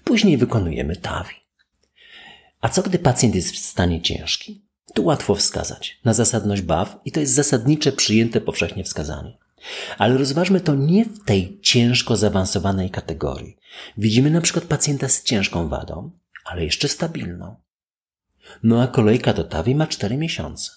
Później 0.04 0.38
wykonujemy 0.38 0.96
TAVI. 0.96 1.34
A 2.60 2.68
co 2.68 2.82
gdy 2.82 2.98
pacjent 2.98 3.34
jest 3.34 3.50
w 3.50 3.58
stanie 3.58 4.02
ciężkim? 4.02 4.65
Tu 4.96 5.04
łatwo 5.04 5.34
wskazać 5.34 6.00
na 6.04 6.14
zasadność 6.14 6.62
BAW 6.62 7.00
i 7.04 7.12
to 7.12 7.20
jest 7.20 7.32
zasadnicze 7.32 7.92
przyjęte 7.92 8.40
powszechnie 8.40 8.84
wskazanie. 8.84 9.38
Ale 9.98 10.18
rozważmy 10.18 10.60
to 10.60 10.74
nie 10.74 11.04
w 11.04 11.24
tej 11.24 11.60
ciężko 11.60 12.16
zaawansowanej 12.16 12.90
kategorii. 12.90 13.56
Widzimy 13.98 14.30
na 14.30 14.40
przykład 14.40 14.64
pacjenta 14.64 15.08
z 15.08 15.22
ciężką 15.22 15.68
wadą, 15.68 16.10
ale 16.44 16.64
jeszcze 16.64 16.88
stabilną. 16.88 17.56
No 18.62 18.82
a 18.82 18.86
kolejka 18.86 19.32
do 19.32 19.44
TAWI 19.44 19.74
ma 19.74 19.86
4 19.86 20.16
miesiące. 20.16 20.70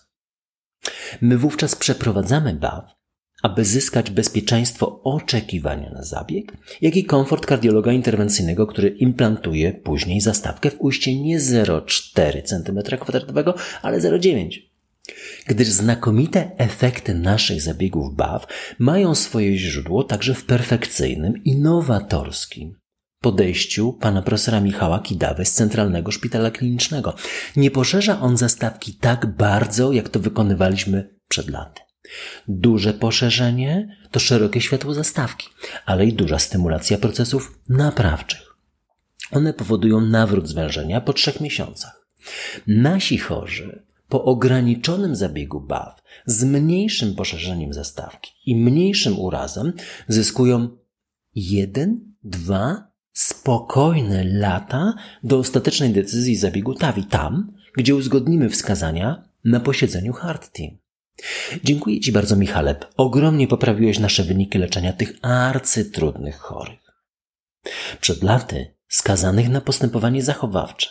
My 1.21 1.37
wówczas 1.37 1.75
przeprowadzamy 1.75 2.53
BAW, 2.53 2.95
aby 3.41 3.65
zyskać 3.65 4.11
bezpieczeństwo 4.11 5.03
oczekiwania 5.03 5.89
na 5.89 6.03
zabieg, 6.03 6.53
jak 6.81 6.95
i 6.95 7.03
komfort 7.03 7.45
kardiologa 7.45 7.91
interwencyjnego, 7.91 8.67
który 8.67 8.89
implantuje 8.89 9.73
później 9.73 10.21
zastawkę 10.21 10.71
w 10.71 10.81
ujście 10.81 11.21
nie 11.21 11.39
0,4 11.39 12.41
cm2, 12.41 13.53
ale 13.81 13.99
0,9 13.99 14.69
gdyż 15.47 15.67
znakomite 15.67 16.51
efekty 16.57 17.13
naszych 17.13 17.61
zabiegów 17.61 18.15
BAW 18.15 18.47
mają 18.79 19.15
swoje 19.15 19.57
źródło 19.57 20.03
także 20.03 20.33
w 20.33 20.45
perfekcyjnym, 20.45 21.43
innowatorskim 21.43 22.75
podejściu 23.21 23.93
pana 23.93 24.21
profesora 24.21 24.61
Michała 24.61 24.99
Kidawy 24.99 25.45
z 25.45 25.51
Centralnego 25.53 26.11
Szpitala 26.11 26.51
Klinicznego. 26.51 27.15
Nie 27.55 27.71
poszerza 27.71 28.19
on 28.19 28.37
zastawki 28.37 28.93
tak 28.93 29.25
bardzo, 29.25 29.93
jak 29.93 30.09
to 30.09 30.19
wykonywaliśmy 30.19 31.09
przed 31.27 31.49
laty. 31.49 31.81
Duże 32.47 32.93
poszerzenie 32.93 33.97
to 34.11 34.19
szerokie 34.19 34.61
światło 34.61 34.93
zastawki, 34.93 35.47
ale 35.85 36.05
i 36.05 36.13
duża 36.13 36.39
stymulacja 36.39 36.97
procesów 36.97 37.59
naprawczych. 37.69 38.55
One 39.31 39.53
powodują 39.53 40.01
nawrót 40.01 40.47
zwężenia 40.47 41.01
po 41.01 41.13
trzech 41.13 41.41
miesiącach. 41.41 42.05
Nasi 42.67 43.17
chorzy 43.17 43.83
po 44.09 44.23
ograniczonym 44.23 45.15
zabiegu 45.15 45.61
BAW 45.61 46.01
z 46.25 46.43
mniejszym 46.43 47.15
poszerzeniem 47.15 47.73
zastawki 47.73 48.31
i 48.45 48.55
mniejszym 48.55 49.19
urazem 49.19 49.73
zyskują 50.07 50.77
jeden, 51.35 52.15
dwa 52.23 52.91
spokojne 53.13 54.23
lata 54.23 54.93
do 55.23 55.37
ostatecznej 55.37 55.93
decyzji 55.93 56.35
zabiegu 56.35 56.73
TAVI, 56.73 57.03
tam, 57.03 57.51
gdzie 57.77 57.95
uzgodnimy 57.95 58.49
wskazania 58.49 59.29
na 59.45 59.59
posiedzeniu 59.59 60.13
Hard 60.13 60.51
Team. 60.51 60.77
Dziękuję 61.63 61.99
Ci 61.99 62.11
bardzo, 62.11 62.35
Michale. 62.35 62.75
Ogromnie 62.97 63.47
poprawiłeś 63.47 63.99
nasze 63.99 64.23
wyniki 64.23 64.57
leczenia 64.57 64.93
tych 64.93 65.13
arcytrudnych 65.21 66.37
chorych. 66.37 66.79
Przed 68.01 68.23
laty 68.23 68.75
skazanych 68.87 69.49
na 69.49 69.61
postępowanie 69.61 70.21
zachowawcze. 70.23 70.89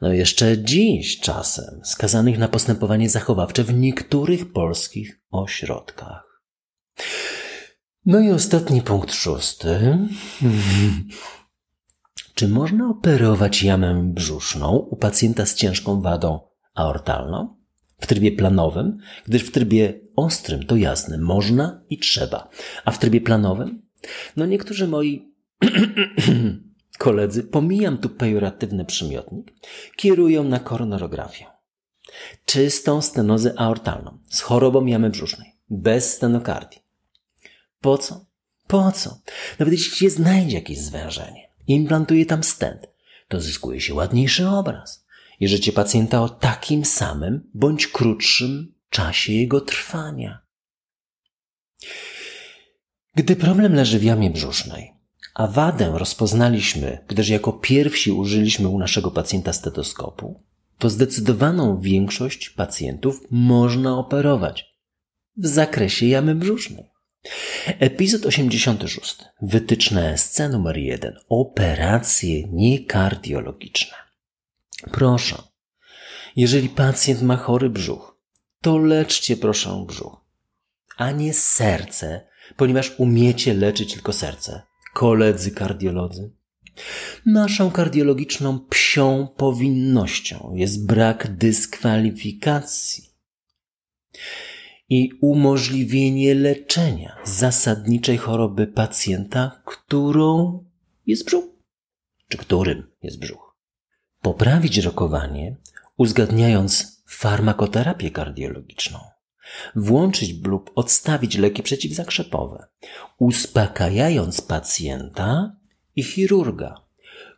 No 0.00 0.12
jeszcze 0.12 0.58
dziś 0.58 1.20
czasem 1.20 1.80
skazanych 1.84 2.38
na 2.38 2.48
postępowanie 2.48 3.08
zachowawcze 3.08 3.64
w 3.64 3.74
niektórych 3.74 4.52
polskich 4.52 5.20
ośrodkach. 5.30 6.42
No 8.06 8.20
i 8.20 8.30
ostatni 8.30 8.82
punkt 8.82 9.12
szósty. 9.12 9.80
Czy 12.34 12.48
można 12.48 12.88
operować 12.88 13.62
jamę 13.62 14.02
brzuszną 14.14 14.76
u 14.76 14.96
pacjenta 14.96 15.46
z 15.46 15.54
ciężką 15.54 16.00
wadą 16.00 16.40
aortalną? 16.74 17.63
W 18.04 18.06
trybie 18.06 18.32
planowym, 18.32 18.98
gdyż 19.26 19.42
w 19.42 19.52
trybie 19.52 20.00
ostrym 20.16 20.66
to 20.66 20.76
jasne, 20.76 21.18
można 21.18 21.82
i 21.90 21.98
trzeba. 21.98 22.48
A 22.84 22.90
w 22.90 22.98
trybie 22.98 23.20
planowym? 23.20 23.82
No 24.36 24.46
niektórzy 24.46 24.88
moi 24.88 25.32
koledzy, 26.98 27.44
pomijam 27.44 27.98
tu 27.98 28.08
pejoratywny 28.08 28.84
przymiotnik, 28.84 29.52
kierują 29.96 30.44
na 30.44 30.60
koronorografię. 30.60 31.46
Czystą 32.44 33.02
stenozę 33.02 33.54
aortalną 33.56 34.18
z 34.28 34.40
chorobą 34.40 34.86
jamy 34.86 35.10
brzusznej, 35.10 35.52
bez 35.70 36.14
stenokardii. 36.14 36.80
Po 37.80 37.98
co? 37.98 38.26
Po 38.66 38.92
co? 38.92 39.18
Nawet 39.58 39.72
jeśli 39.72 39.96
się 39.96 40.10
znajdzie 40.10 40.56
jakieś 40.56 40.78
zwężenie, 40.78 41.50
implantuje 41.66 42.26
tam 42.26 42.44
stent, 42.44 42.86
to 43.28 43.40
zyskuje 43.40 43.80
się 43.80 43.94
ładniejszy 43.94 44.48
obraz 44.48 45.03
i 45.40 45.48
życie 45.48 45.72
pacjenta 45.72 46.22
o 46.22 46.28
takim 46.28 46.84
samym 46.84 47.50
bądź 47.54 47.86
krótszym 47.86 48.74
czasie 48.90 49.32
jego 49.32 49.60
trwania. 49.60 50.38
Gdy 53.14 53.36
problem 53.36 53.74
leży 53.74 53.98
w 53.98 54.04
jamie 54.04 54.30
brzusznej, 54.30 54.92
a 55.34 55.46
wadę 55.46 55.92
rozpoznaliśmy, 55.94 56.98
gdyż 57.08 57.28
jako 57.28 57.52
pierwsi 57.52 58.12
użyliśmy 58.12 58.68
u 58.68 58.78
naszego 58.78 59.10
pacjenta 59.10 59.52
stetoskopu, 59.52 60.42
to 60.78 60.90
zdecydowaną 60.90 61.80
większość 61.80 62.50
pacjentów 62.50 63.20
można 63.30 63.98
operować 63.98 64.74
w 65.36 65.46
zakresie 65.46 66.06
jamy 66.06 66.34
brzusznej. 66.34 66.84
Epizod 67.66 68.26
86. 68.26 69.16
Wytyczne 69.42 70.18
SC 70.18 70.40
numer 70.50 70.76
1. 70.76 71.16
Operacje 71.28 72.48
niekardiologiczne. 72.48 74.03
Proszę, 74.92 75.42
jeżeli 76.36 76.68
pacjent 76.68 77.22
ma 77.22 77.36
chory 77.36 77.70
brzuch, 77.70 78.18
to 78.60 78.78
leczcie 78.78 79.36
proszę 79.36 79.84
brzuch, 79.88 80.16
a 80.96 81.10
nie 81.10 81.34
serce, 81.34 82.26
ponieważ 82.56 82.94
umiecie 82.98 83.54
leczyć 83.54 83.92
tylko 83.92 84.12
serce 84.12 84.62
koledzy 84.94 85.50
kardiolodzy. 85.50 86.30
Naszą 87.26 87.70
kardiologiczną 87.70 88.60
psią 88.60 89.28
powinnością 89.36 90.52
jest 90.54 90.86
brak 90.86 91.36
dyskwalifikacji 91.36 93.04
i 94.88 95.10
umożliwienie 95.20 96.34
leczenia 96.34 97.16
zasadniczej 97.24 98.16
choroby 98.16 98.66
pacjenta, 98.66 99.62
którą 99.66 100.64
jest 101.06 101.26
brzuch, 101.26 101.44
czy 102.28 102.38
którym 102.38 102.86
jest 103.02 103.18
brzuch. 103.18 103.43
Poprawić 104.24 104.78
rokowanie, 104.78 105.56
uzgadniając 105.96 107.02
farmakoterapię 107.06 108.10
kardiologiczną 108.10 108.98
włączyć 109.76 110.46
lub 110.46 110.70
odstawić 110.74 111.38
leki 111.38 111.62
przeciwzakrzepowe, 111.62 112.66
uspokajając 113.18 114.40
pacjenta 114.40 115.56
i 115.96 116.02
chirurga, 116.02 116.74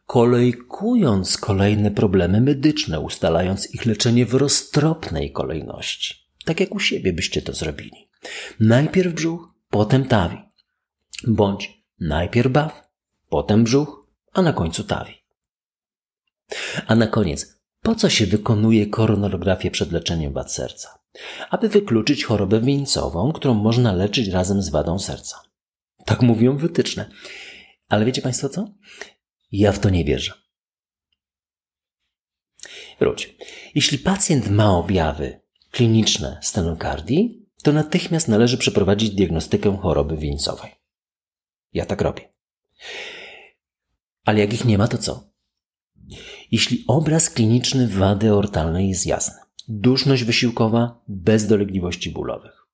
kolejkując 0.06 1.38
kolejne 1.38 1.90
problemy 1.90 2.40
medyczne, 2.40 3.00
ustalając 3.00 3.74
ich 3.74 3.86
leczenie 3.86 4.26
w 4.26 4.34
roztropnej 4.34 5.32
kolejności. 5.32 6.14
Tak 6.44 6.60
jak 6.60 6.74
u 6.74 6.80
siebie 6.80 7.12
byście 7.12 7.42
to 7.42 7.52
zrobili. 7.52 8.08
Najpierw 8.60 9.14
brzuch, 9.14 9.48
potem 9.70 10.04
tawi. 10.04 10.38
Bądź 11.26 11.82
najpierw 12.00 12.52
baw, 12.52 12.82
potem 13.28 13.64
brzuch, 13.64 14.06
a 14.32 14.42
na 14.42 14.52
końcu 14.52 14.84
tawi. 14.84 15.25
A 16.86 16.94
na 16.94 17.06
koniec, 17.06 17.58
po 17.82 17.94
co 17.94 18.10
się 18.10 18.26
wykonuje 18.26 18.86
koronografię 18.86 19.70
przed 19.70 19.92
leczeniem 19.92 20.32
wad 20.32 20.52
serca? 20.52 21.06
aby 21.50 21.68
wykluczyć 21.68 22.24
chorobę 22.24 22.60
wieńcową, 22.60 23.32
którą 23.32 23.54
można 23.54 23.92
leczyć 23.92 24.28
razem 24.28 24.62
z 24.62 24.68
wadą 24.68 24.98
serca. 24.98 25.40
Tak 26.04 26.22
mówią 26.22 26.56
wytyczne. 26.56 27.10
Ale 27.88 28.04
wiecie 28.04 28.22
Państwo 28.22 28.48
co? 28.48 28.68
Ja 29.52 29.72
w 29.72 29.78
to 29.78 29.90
nie 29.90 30.04
wierzę. 30.04 30.32
Wróć. 33.00 33.36
Jeśli 33.74 33.98
pacjent 33.98 34.50
ma 34.50 34.76
objawy 34.76 35.40
kliniczne 35.70 36.38
stenokardii, 36.42 37.46
to 37.62 37.72
natychmiast 37.72 38.28
należy 38.28 38.58
przeprowadzić 38.58 39.10
diagnostykę 39.10 39.78
choroby 39.82 40.16
wieńcowej. 40.16 40.70
Ja 41.72 41.86
tak 41.86 42.00
robię. 42.00 42.32
Ale 44.24 44.40
jak 44.40 44.52
ich 44.52 44.64
nie 44.64 44.78
ma, 44.78 44.88
to 44.88 44.98
co? 44.98 45.30
Jeśli 46.52 46.84
obraz 46.86 47.30
kliniczny 47.30 47.88
wady 47.88 48.34
ortalnej 48.34 48.88
jest 48.88 49.06
jasny, 49.06 49.38
duszność 49.68 50.24
wysiłkowa 50.24 51.00
bez 51.08 51.46
dolegliwości 51.46 52.10
bólowych. 52.10 52.66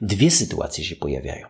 Dwie 0.00 0.30
sytuacje 0.30 0.84
się 0.84 0.96
pojawiają. 0.96 1.46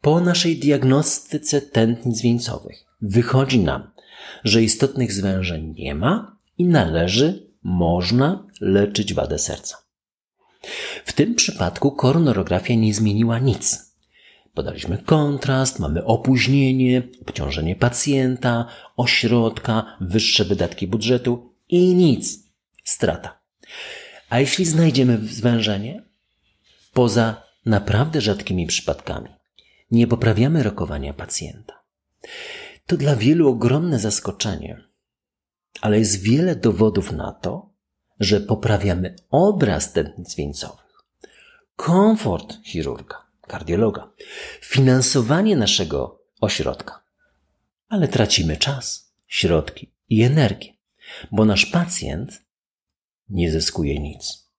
Po 0.00 0.20
naszej 0.20 0.56
diagnostyce 0.56 1.60
tętnic 1.60 2.22
wieńcowych 2.22 2.84
wychodzi 3.02 3.60
nam, 3.60 3.90
że 4.44 4.62
istotnych 4.62 5.12
zwężeń 5.12 5.74
nie 5.78 5.94
ma 5.94 6.36
i 6.58 6.66
należy, 6.66 7.52
można 7.62 8.46
leczyć 8.60 9.14
wadę 9.14 9.38
serca. 9.38 9.76
W 11.04 11.12
tym 11.12 11.34
przypadku 11.34 11.92
koronarografia 11.92 12.74
nie 12.74 12.94
zmieniła 12.94 13.38
nic. 13.38 13.91
Podaliśmy 14.54 14.98
kontrast, 14.98 15.78
mamy 15.78 16.04
opóźnienie, 16.04 17.02
obciążenie 17.22 17.76
pacjenta, 17.76 18.66
ośrodka, 18.96 19.96
wyższe 20.00 20.44
wydatki 20.44 20.86
budżetu 20.86 21.54
i 21.68 21.94
nic. 21.94 22.38
Strata. 22.84 23.40
A 24.28 24.40
jeśli 24.40 24.64
znajdziemy 24.64 25.18
zwężenie, 25.18 26.04
poza 26.92 27.42
naprawdę 27.66 28.20
rzadkimi 28.20 28.66
przypadkami, 28.66 29.28
nie 29.90 30.06
poprawiamy 30.06 30.62
rokowania 30.62 31.14
pacjenta. 31.14 31.82
To 32.86 32.96
dla 32.96 33.16
wielu 33.16 33.48
ogromne 33.48 33.98
zaskoczenie, 33.98 34.80
ale 35.80 35.98
jest 35.98 36.22
wiele 36.22 36.56
dowodów 36.56 37.12
na 37.12 37.32
to, 37.32 37.70
że 38.20 38.40
poprawiamy 38.40 39.16
obraz 39.30 39.92
tętnic 39.92 40.34
wieńcowych, 40.34 41.04
komfort 41.76 42.56
chirurga, 42.64 43.31
kardiologa, 43.46 44.12
finansowanie 44.60 45.56
naszego 45.56 46.22
ośrodka, 46.40 47.04
ale 47.88 48.08
tracimy 48.08 48.56
czas, 48.56 49.14
środki 49.26 49.94
i 50.08 50.22
energię, 50.22 50.72
bo 51.32 51.44
nasz 51.44 51.66
pacjent 51.66 52.42
nie 53.28 53.50
zyskuje 53.50 53.98
nic. 53.98 54.52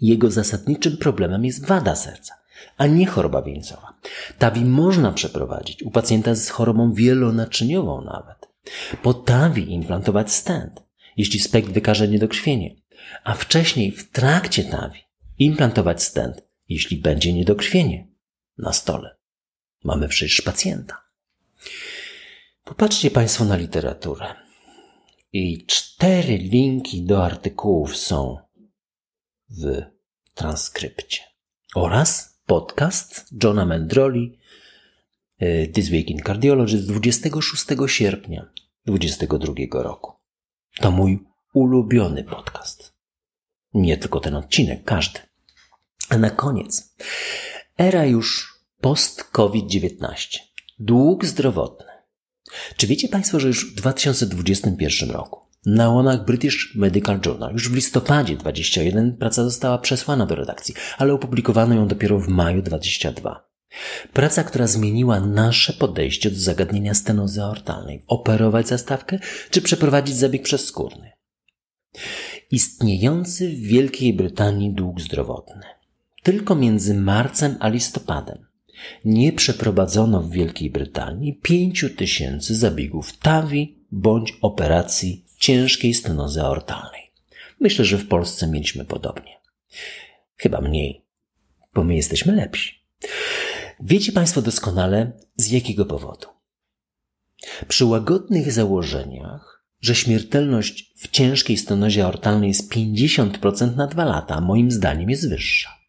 Jego 0.00 0.30
zasadniczym 0.30 0.96
problemem 0.96 1.44
jest 1.44 1.66
wada 1.66 1.96
serca, 1.96 2.34
a 2.76 2.86
nie 2.86 3.06
choroba 3.06 3.42
wieńcowa. 3.42 3.94
TAVI 4.38 4.64
można 4.64 5.12
przeprowadzić 5.12 5.82
u 5.82 5.90
pacjenta 5.90 6.34
z 6.34 6.48
chorobą 6.48 6.92
wielonaczyniową 6.92 8.00
nawet. 8.00 8.48
Po 9.02 9.14
TAVI 9.14 9.72
implantować 9.72 10.32
stent, 10.32 10.82
jeśli 11.16 11.40
spekt 11.40 11.68
wykaże 11.68 12.08
niedokrwienie, 12.08 12.76
a 13.24 13.34
wcześniej 13.34 13.92
w 13.92 14.10
trakcie 14.10 14.64
TAVI 14.64 14.98
implantować 15.38 16.02
stent, 16.02 16.42
jeśli 16.74 16.96
będzie 16.96 17.32
niedokrwienie 17.32 18.08
na 18.58 18.72
stole. 18.72 19.16
Mamy 19.84 20.08
przecież 20.08 20.42
pacjenta. 20.42 21.04
Popatrzcie 22.64 23.10
Państwo 23.10 23.44
na 23.44 23.56
literaturę. 23.56 24.34
I 25.32 25.66
cztery 25.66 26.38
linki 26.38 27.02
do 27.02 27.24
artykułów 27.24 27.96
są 27.96 28.38
w 29.50 29.82
transkrypcie. 30.34 31.20
Oraz 31.74 32.40
podcast 32.46 33.34
Johna 33.42 33.66
Mendroli 33.66 34.38
y, 35.42 35.70
This 35.74 35.90
Week 35.90 36.10
in 36.10 36.22
Cardiology 36.22 36.78
z 36.78 36.86
26 36.86 37.64
sierpnia 37.86 38.52
2022 38.86 39.82
roku. 39.82 40.12
To 40.80 40.90
mój 40.90 41.24
ulubiony 41.54 42.24
podcast. 42.24 42.94
Nie 43.74 43.96
tylko 43.96 44.20
ten 44.20 44.36
odcinek, 44.36 44.84
każdy. 44.84 45.20
A 46.08 46.18
na 46.18 46.30
koniec, 46.30 46.94
era 47.78 48.06
już 48.06 48.54
post-COVID-19. 48.80 50.38
Dług 50.78 51.24
zdrowotny. 51.24 51.86
Czy 52.76 52.86
wiecie 52.86 53.08
Państwo, 53.08 53.40
że 53.40 53.48
już 53.48 53.72
w 53.72 53.74
2021 53.74 55.10
roku 55.10 55.40
na 55.66 55.90
łamach 55.90 56.24
British 56.24 56.74
Medical 56.74 57.20
Journal 57.26 57.52
już 57.52 57.68
w 57.68 57.74
listopadzie 57.74 58.36
21 58.36 59.16
praca 59.16 59.44
została 59.44 59.78
przesłana 59.78 60.26
do 60.26 60.34
redakcji, 60.34 60.74
ale 60.98 61.12
opublikowano 61.12 61.74
ją 61.74 61.88
dopiero 61.88 62.18
w 62.18 62.28
maju 62.28 62.62
22. 62.62 63.48
Praca, 64.12 64.44
która 64.44 64.66
zmieniła 64.66 65.20
nasze 65.20 65.72
podejście 65.72 66.30
do 66.30 66.38
zagadnienia 66.38 66.94
stenozy 66.94 67.42
aortalnej. 67.42 68.04
Operować 68.06 68.68
zastawkę, 68.68 69.18
czy 69.50 69.62
przeprowadzić 69.62 70.16
zabieg 70.16 70.42
przezskórny? 70.42 71.12
Istniejący 72.50 73.48
w 73.48 73.60
Wielkiej 73.60 74.14
Brytanii 74.14 74.74
dług 74.74 75.00
zdrowotny. 75.00 75.62
Tylko 76.24 76.54
między 76.54 76.94
marcem 76.94 77.56
a 77.60 77.68
listopadem 77.68 78.46
nie 79.04 79.32
przeprowadzono 79.32 80.20
w 80.20 80.30
Wielkiej 80.30 80.70
Brytanii 80.70 81.40
5 81.42 81.84
tysięcy 81.96 82.54
zabiegów 82.54 83.18
TAVI 83.18 83.86
bądź 83.90 84.38
operacji 84.42 85.24
ciężkiej 85.38 85.94
stenozy 85.94 86.42
aortalnej. 86.42 87.12
Myślę, 87.60 87.84
że 87.84 87.98
w 87.98 88.08
Polsce 88.08 88.46
mieliśmy 88.46 88.84
podobnie. 88.84 89.40
Chyba 90.36 90.60
mniej, 90.60 91.04
bo 91.74 91.84
my 91.84 91.96
jesteśmy 91.96 92.34
lepsi. 92.34 92.84
Wiecie 93.80 94.12
Państwo 94.12 94.42
doskonale 94.42 95.12
z 95.36 95.50
jakiego 95.50 95.84
powodu. 95.84 96.26
Przy 97.68 97.84
łagodnych 97.84 98.52
założeniach, 98.52 99.64
że 99.80 99.94
śmiertelność 99.94 100.92
w 100.96 101.10
ciężkiej 101.10 101.56
stenozie 101.56 102.04
aortalnej 102.04 102.48
jest 102.48 102.72
50% 102.72 103.76
na 103.76 103.86
dwa 103.86 104.04
lata, 104.04 104.40
moim 104.40 104.70
zdaniem 104.70 105.10
jest 105.10 105.28
wyższa. 105.28 105.83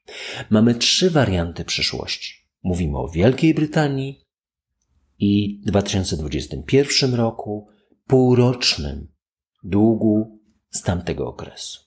Mamy 0.49 0.75
trzy 0.75 1.09
warianty 1.09 1.65
przyszłości. 1.65 2.33
Mówimy 2.63 2.97
o 2.97 3.07
Wielkiej 3.07 3.53
Brytanii 3.53 4.25
i 5.19 5.61
2021 5.65 7.13
roku 7.13 7.67
półrocznym 8.07 9.07
długu 9.63 10.39
z 10.69 10.81
tamtego 10.81 11.27
okresu. 11.27 11.79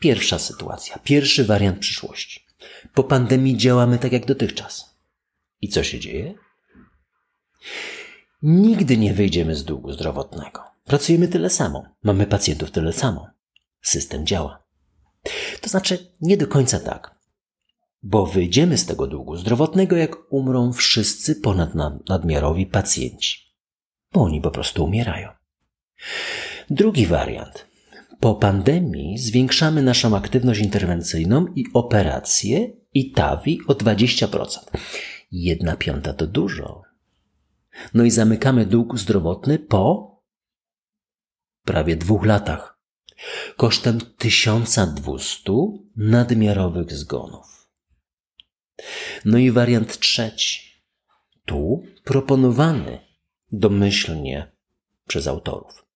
Pierwsza 0.00 0.38
sytuacja, 0.38 0.98
pierwszy 0.98 1.44
wariant 1.44 1.78
przyszłości. 1.78 2.46
Po 2.94 3.04
pandemii 3.04 3.56
działamy 3.56 3.98
tak 3.98 4.12
jak 4.12 4.26
dotychczas. 4.26 4.98
I 5.60 5.68
co 5.68 5.84
się 5.84 6.00
dzieje? 6.00 6.34
Nigdy 8.42 8.96
nie 8.96 9.14
wyjdziemy 9.14 9.54
z 9.54 9.64
długu 9.64 9.92
zdrowotnego. 9.92 10.62
Pracujemy 10.84 11.28
tyle 11.28 11.50
samo, 11.50 11.84
mamy 12.02 12.26
pacjentów 12.26 12.70
tyle 12.70 12.92
samo. 12.92 13.28
System 13.82 14.26
działa. 14.26 14.67
To 15.60 15.70
znaczy, 15.70 16.12
nie 16.20 16.36
do 16.36 16.46
końca 16.46 16.80
tak, 16.80 17.14
bo 18.02 18.26
wyjdziemy 18.26 18.78
z 18.78 18.86
tego 18.86 19.06
długu 19.06 19.36
zdrowotnego, 19.36 19.96
jak 19.96 20.16
umrą 20.32 20.72
wszyscy 20.72 21.36
ponadnadmiarowi 21.36 22.66
pacjenci, 22.66 23.38
bo 24.12 24.22
oni 24.22 24.40
po 24.40 24.50
prostu 24.50 24.84
umierają. 24.84 25.28
Drugi 26.70 27.06
wariant. 27.06 27.66
Po 28.20 28.34
pandemii 28.34 29.18
zwiększamy 29.18 29.82
naszą 29.82 30.16
aktywność 30.16 30.60
interwencyjną 30.60 31.46
i 31.46 31.64
operacje 31.74 32.70
i 32.94 33.12
TAWI 33.12 33.60
o 33.66 33.72
20%. 33.72 34.58
Jedna 35.32 35.76
piąta 35.76 36.12
to 36.12 36.26
dużo. 36.26 36.82
No 37.94 38.04
i 38.04 38.10
zamykamy 38.10 38.66
dług 38.66 38.98
zdrowotny 38.98 39.58
po 39.58 40.14
prawie 41.64 41.96
dwóch 41.96 42.26
latach. 42.26 42.77
Kosztem 43.56 44.00
1200 44.18 45.52
nadmiarowych 45.96 46.92
zgonów. 46.92 47.68
No 49.24 49.38
i 49.38 49.50
wariant 49.50 49.98
trzeci. 49.98 50.60
Tu 51.44 51.82
proponowany 52.04 52.98
domyślnie 53.52 54.52
przez 55.06 55.26
autorów. 55.26 55.86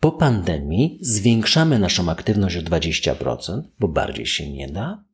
Po 0.00 0.12
pandemii 0.12 0.98
zwiększamy 1.00 1.78
naszą 1.78 2.08
aktywność 2.08 2.56
o 2.56 2.62
20%, 2.62 3.62
bo 3.78 3.88
bardziej 3.88 4.26
się 4.26 4.52
nie 4.52 4.68
da, 4.68 5.04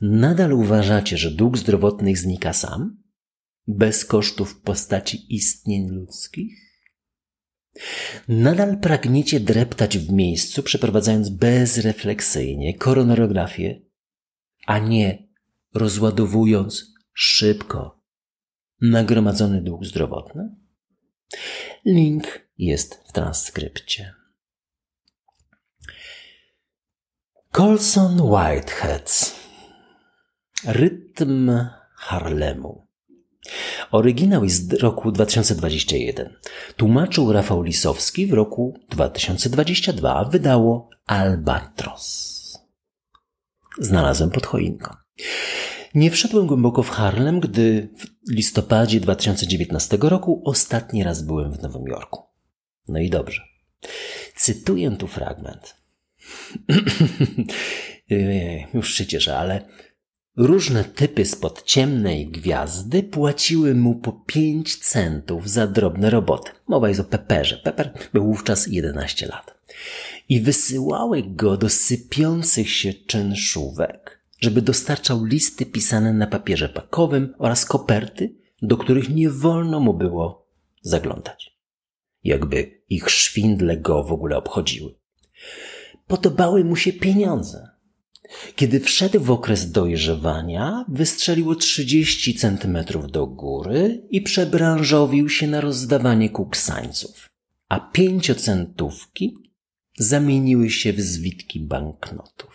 Nadal 0.00 0.52
uważacie, 0.52 1.18
że 1.18 1.30
dług 1.30 1.58
zdrowotny 1.58 2.16
znika 2.16 2.52
sam? 2.52 3.02
Bez 3.66 4.04
kosztów 4.04 4.52
w 4.52 4.60
postaci 4.60 5.34
istnień 5.34 5.88
ludzkich? 5.88 6.66
Nadal 8.28 8.78
pragniecie 8.78 9.40
dreptać 9.40 9.98
w 9.98 10.12
miejscu, 10.12 10.62
przeprowadzając 10.62 11.28
bezrefleksyjnie 11.28 12.74
koronarografię, 12.78 13.80
a 14.66 14.78
nie 14.78 15.28
rozładowując 15.74 16.94
szybko 17.12 18.02
nagromadzony 18.80 19.62
dług 19.62 19.84
zdrowotny? 19.84 20.65
Link 21.86 22.24
jest 22.58 23.02
w 23.08 23.12
transkrypcie. 23.12 24.14
Colson 27.52 28.20
Whiteheads 28.20 29.36
Rytm 30.64 31.50
Harlemu 31.96 32.86
Oryginał 33.90 34.44
jest 34.44 34.70
z 34.70 34.72
roku 34.72 35.12
2021. 35.12 36.36
Tłumaczył 36.76 37.32
Rafał 37.32 37.62
Lisowski 37.62 38.26
w 38.26 38.32
roku 38.32 38.80
2022. 38.90 40.24
Wydało 40.24 40.90
Albatros. 41.06 42.36
Znalazłem 43.78 44.30
pod 44.30 44.46
choinką. 44.46 44.94
Nie 45.96 46.10
wszedłem 46.10 46.46
głęboko 46.46 46.82
w 46.82 46.90
Harlem, 46.90 47.40
gdy 47.40 47.88
w 47.96 48.30
listopadzie 48.30 49.00
2019 49.00 49.98
roku 50.00 50.42
ostatni 50.44 51.04
raz 51.04 51.22
byłem 51.22 51.52
w 51.52 51.62
Nowym 51.62 51.82
Jorku. 51.86 52.22
No 52.88 52.98
i 52.98 53.10
dobrze. 53.10 53.42
Cytuję 54.34 54.90
tu 54.90 55.06
fragment. 55.06 55.76
Już 58.74 58.94
się 58.94 59.06
cieszę, 59.06 59.38
ale 59.38 59.68
Różne 60.36 60.84
typy 60.84 61.24
spod 61.24 61.62
ciemnej 61.62 62.28
gwiazdy 62.28 63.02
płaciły 63.02 63.74
mu 63.74 63.94
po 63.94 64.12
5 64.12 64.76
centów 64.76 65.50
za 65.50 65.66
drobne 65.66 66.10
roboty. 66.10 66.50
Mowa 66.68 66.88
jest 66.88 67.00
o 67.00 67.04
Pepperze. 67.04 67.56
Pepper 67.56 67.92
był 68.12 68.24
wówczas 68.24 68.66
11 68.66 69.26
lat. 69.26 69.54
I 70.28 70.40
wysyłały 70.40 71.22
go 71.22 71.56
do 71.56 71.68
sypiących 71.68 72.70
się 72.70 72.94
czynszówek, 72.94 74.25
żeby 74.40 74.62
dostarczał 74.62 75.24
listy 75.24 75.66
pisane 75.66 76.12
na 76.12 76.26
papierze 76.26 76.68
pakowym 76.68 77.34
oraz 77.38 77.64
koperty, 77.64 78.34
do 78.62 78.76
których 78.76 79.08
nie 79.08 79.30
wolno 79.30 79.80
mu 79.80 79.94
było 79.94 80.48
zaglądać. 80.82 81.56
Jakby 82.24 82.82
ich 82.88 83.10
szwindle 83.10 83.76
go 83.76 84.04
w 84.04 84.12
ogóle 84.12 84.36
obchodziły. 84.36 84.94
Podobały 86.06 86.64
mu 86.64 86.76
się 86.76 86.92
pieniądze 86.92 87.76
kiedy 88.56 88.80
wszedł 88.80 89.20
w 89.20 89.30
okres 89.30 89.70
dojrzewania, 89.70 90.84
wystrzeliło 90.88 91.54
30 91.54 92.34
centymetrów 92.34 93.10
do 93.10 93.26
góry 93.26 94.06
i 94.10 94.22
przebranżowił 94.22 95.28
się 95.28 95.46
na 95.46 95.60
rozdawanie 95.60 96.30
kuksańców, 96.30 97.28
a 97.68 97.80
pięciocentówki 97.80 99.36
zamieniły 99.98 100.70
się 100.70 100.92
w 100.92 101.00
zwitki 101.00 101.60
banknotów. 101.60 102.45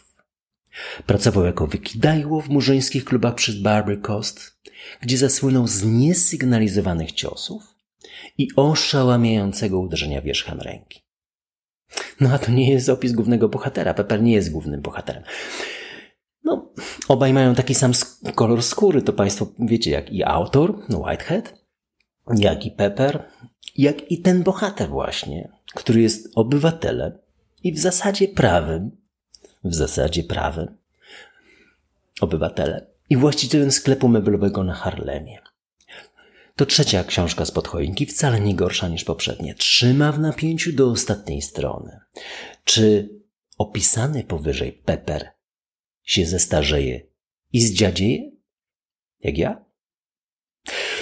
Pracował 1.05 1.45
jako 1.45 1.67
wykidajło 1.67 2.41
w 2.41 2.49
murzyńskich 2.49 3.05
klubach 3.05 3.35
przy 3.35 3.61
Barber 3.61 4.01
Coast, 4.01 4.61
gdzie 5.01 5.17
zasłynął 5.17 5.67
z 5.67 5.83
niesygnalizowanych 5.83 7.11
ciosów 7.11 7.63
i 8.37 8.47
oszałamiającego 8.55 9.79
uderzenia 9.79 10.21
wierzchem 10.21 10.59
ręki. 10.59 11.01
No 12.19 12.29
a 12.33 12.39
to 12.39 12.51
nie 12.51 12.71
jest 12.71 12.89
opis 12.89 13.11
głównego 13.11 13.49
bohatera. 13.49 13.93
Pepper 13.93 14.21
nie 14.21 14.33
jest 14.33 14.51
głównym 14.51 14.81
bohaterem. 14.81 15.23
No, 16.43 16.73
obaj 17.07 17.33
mają 17.33 17.55
taki 17.55 17.75
sam 17.75 17.91
kolor 18.35 18.63
skóry, 18.63 19.01
to 19.01 19.13
Państwo 19.13 19.47
wiecie, 19.59 19.91
jak 19.91 20.11
i 20.11 20.23
autor, 20.23 20.79
no 20.89 20.99
Whitehead, 20.99 21.61
jak 22.37 22.65
i 22.65 22.71
Pepper, 22.71 23.23
jak 23.77 24.11
i 24.11 24.21
ten 24.21 24.43
bohater 24.43 24.89
właśnie, 24.89 25.51
który 25.75 26.01
jest 26.01 26.29
obywatelem 26.35 27.17
i 27.63 27.73
w 27.73 27.79
zasadzie 27.79 28.27
prawym, 28.27 29.00
w 29.63 29.75
zasadzie 29.75 30.23
prawym, 30.23 30.77
obywatelem 32.21 32.85
i 33.09 33.17
właścicielem 33.17 33.71
sklepu 33.71 34.07
meblowego 34.07 34.63
na 34.63 34.73
Harlemie. 34.73 35.39
To 36.55 36.65
trzecia 36.65 37.03
książka 37.03 37.45
z 37.45 37.51
podchoinki, 37.51 38.05
wcale 38.05 38.39
nie 38.39 38.55
gorsza 38.55 38.87
niż 38.87 39.03
poprzednie. 39.03 39.55
Trzyma 39.55 40.11
w 40.11 40.19
napięciu 40.19 40.73
do 40.73 40.91
ostatniej 40.91 41.41
strony. 41.41 41.99
Czy 42.63 43.09
opisany 43.57 44.23
powyżej 44.23 44.71
Pepper 44.71 45.31
się 46.03 46.25
zestarzeje 46.25 47.01
i 47.53 47.61
zdziadzieje? 47.61 48.31
Jak 49.23 49.37
ja? 49.37 49.65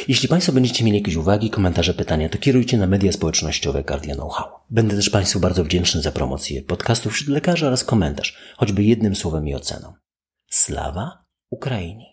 Jeśli 0.07 0.27
Państwo 0.29 0.51
będziecie 0.51 0.83
mieli 0.83 0.97
jakieś 0.97 1.15
uwagi, 1.15 1.49
komentarze, 1.49 1.93
pytania, 1.93 2.29
to 2.29 2.37
kierujcie 2.37 2.77
na 2.77 2.87
media 2.87 3.11
społecznościowe 3.11 3.83
Guardian 3.83 4.17
Know-how. 4.17 4.47
Będę 4.69 4.95
też 4.95 5.09
Państwu 5.09 5.39
bardzo 5.39 5.63
wdzięczny 5.63 6.01
za 6.01 6.11
promocję 6.11 6.61
podcastów 6.61 7.13
wśród 7.13 7.29
lekarzy 7.29 7.67
oraz 7.67 7.83
komentarz, 7.83 8.37
choćby 8.57 8.83
jednym 8.83 9.15
słowem 9.15 9.47
i 9.47 9.55
oceną. 9.55 9.93
Slawa 10.49 11.25
Ukrainie! 11.49 12.05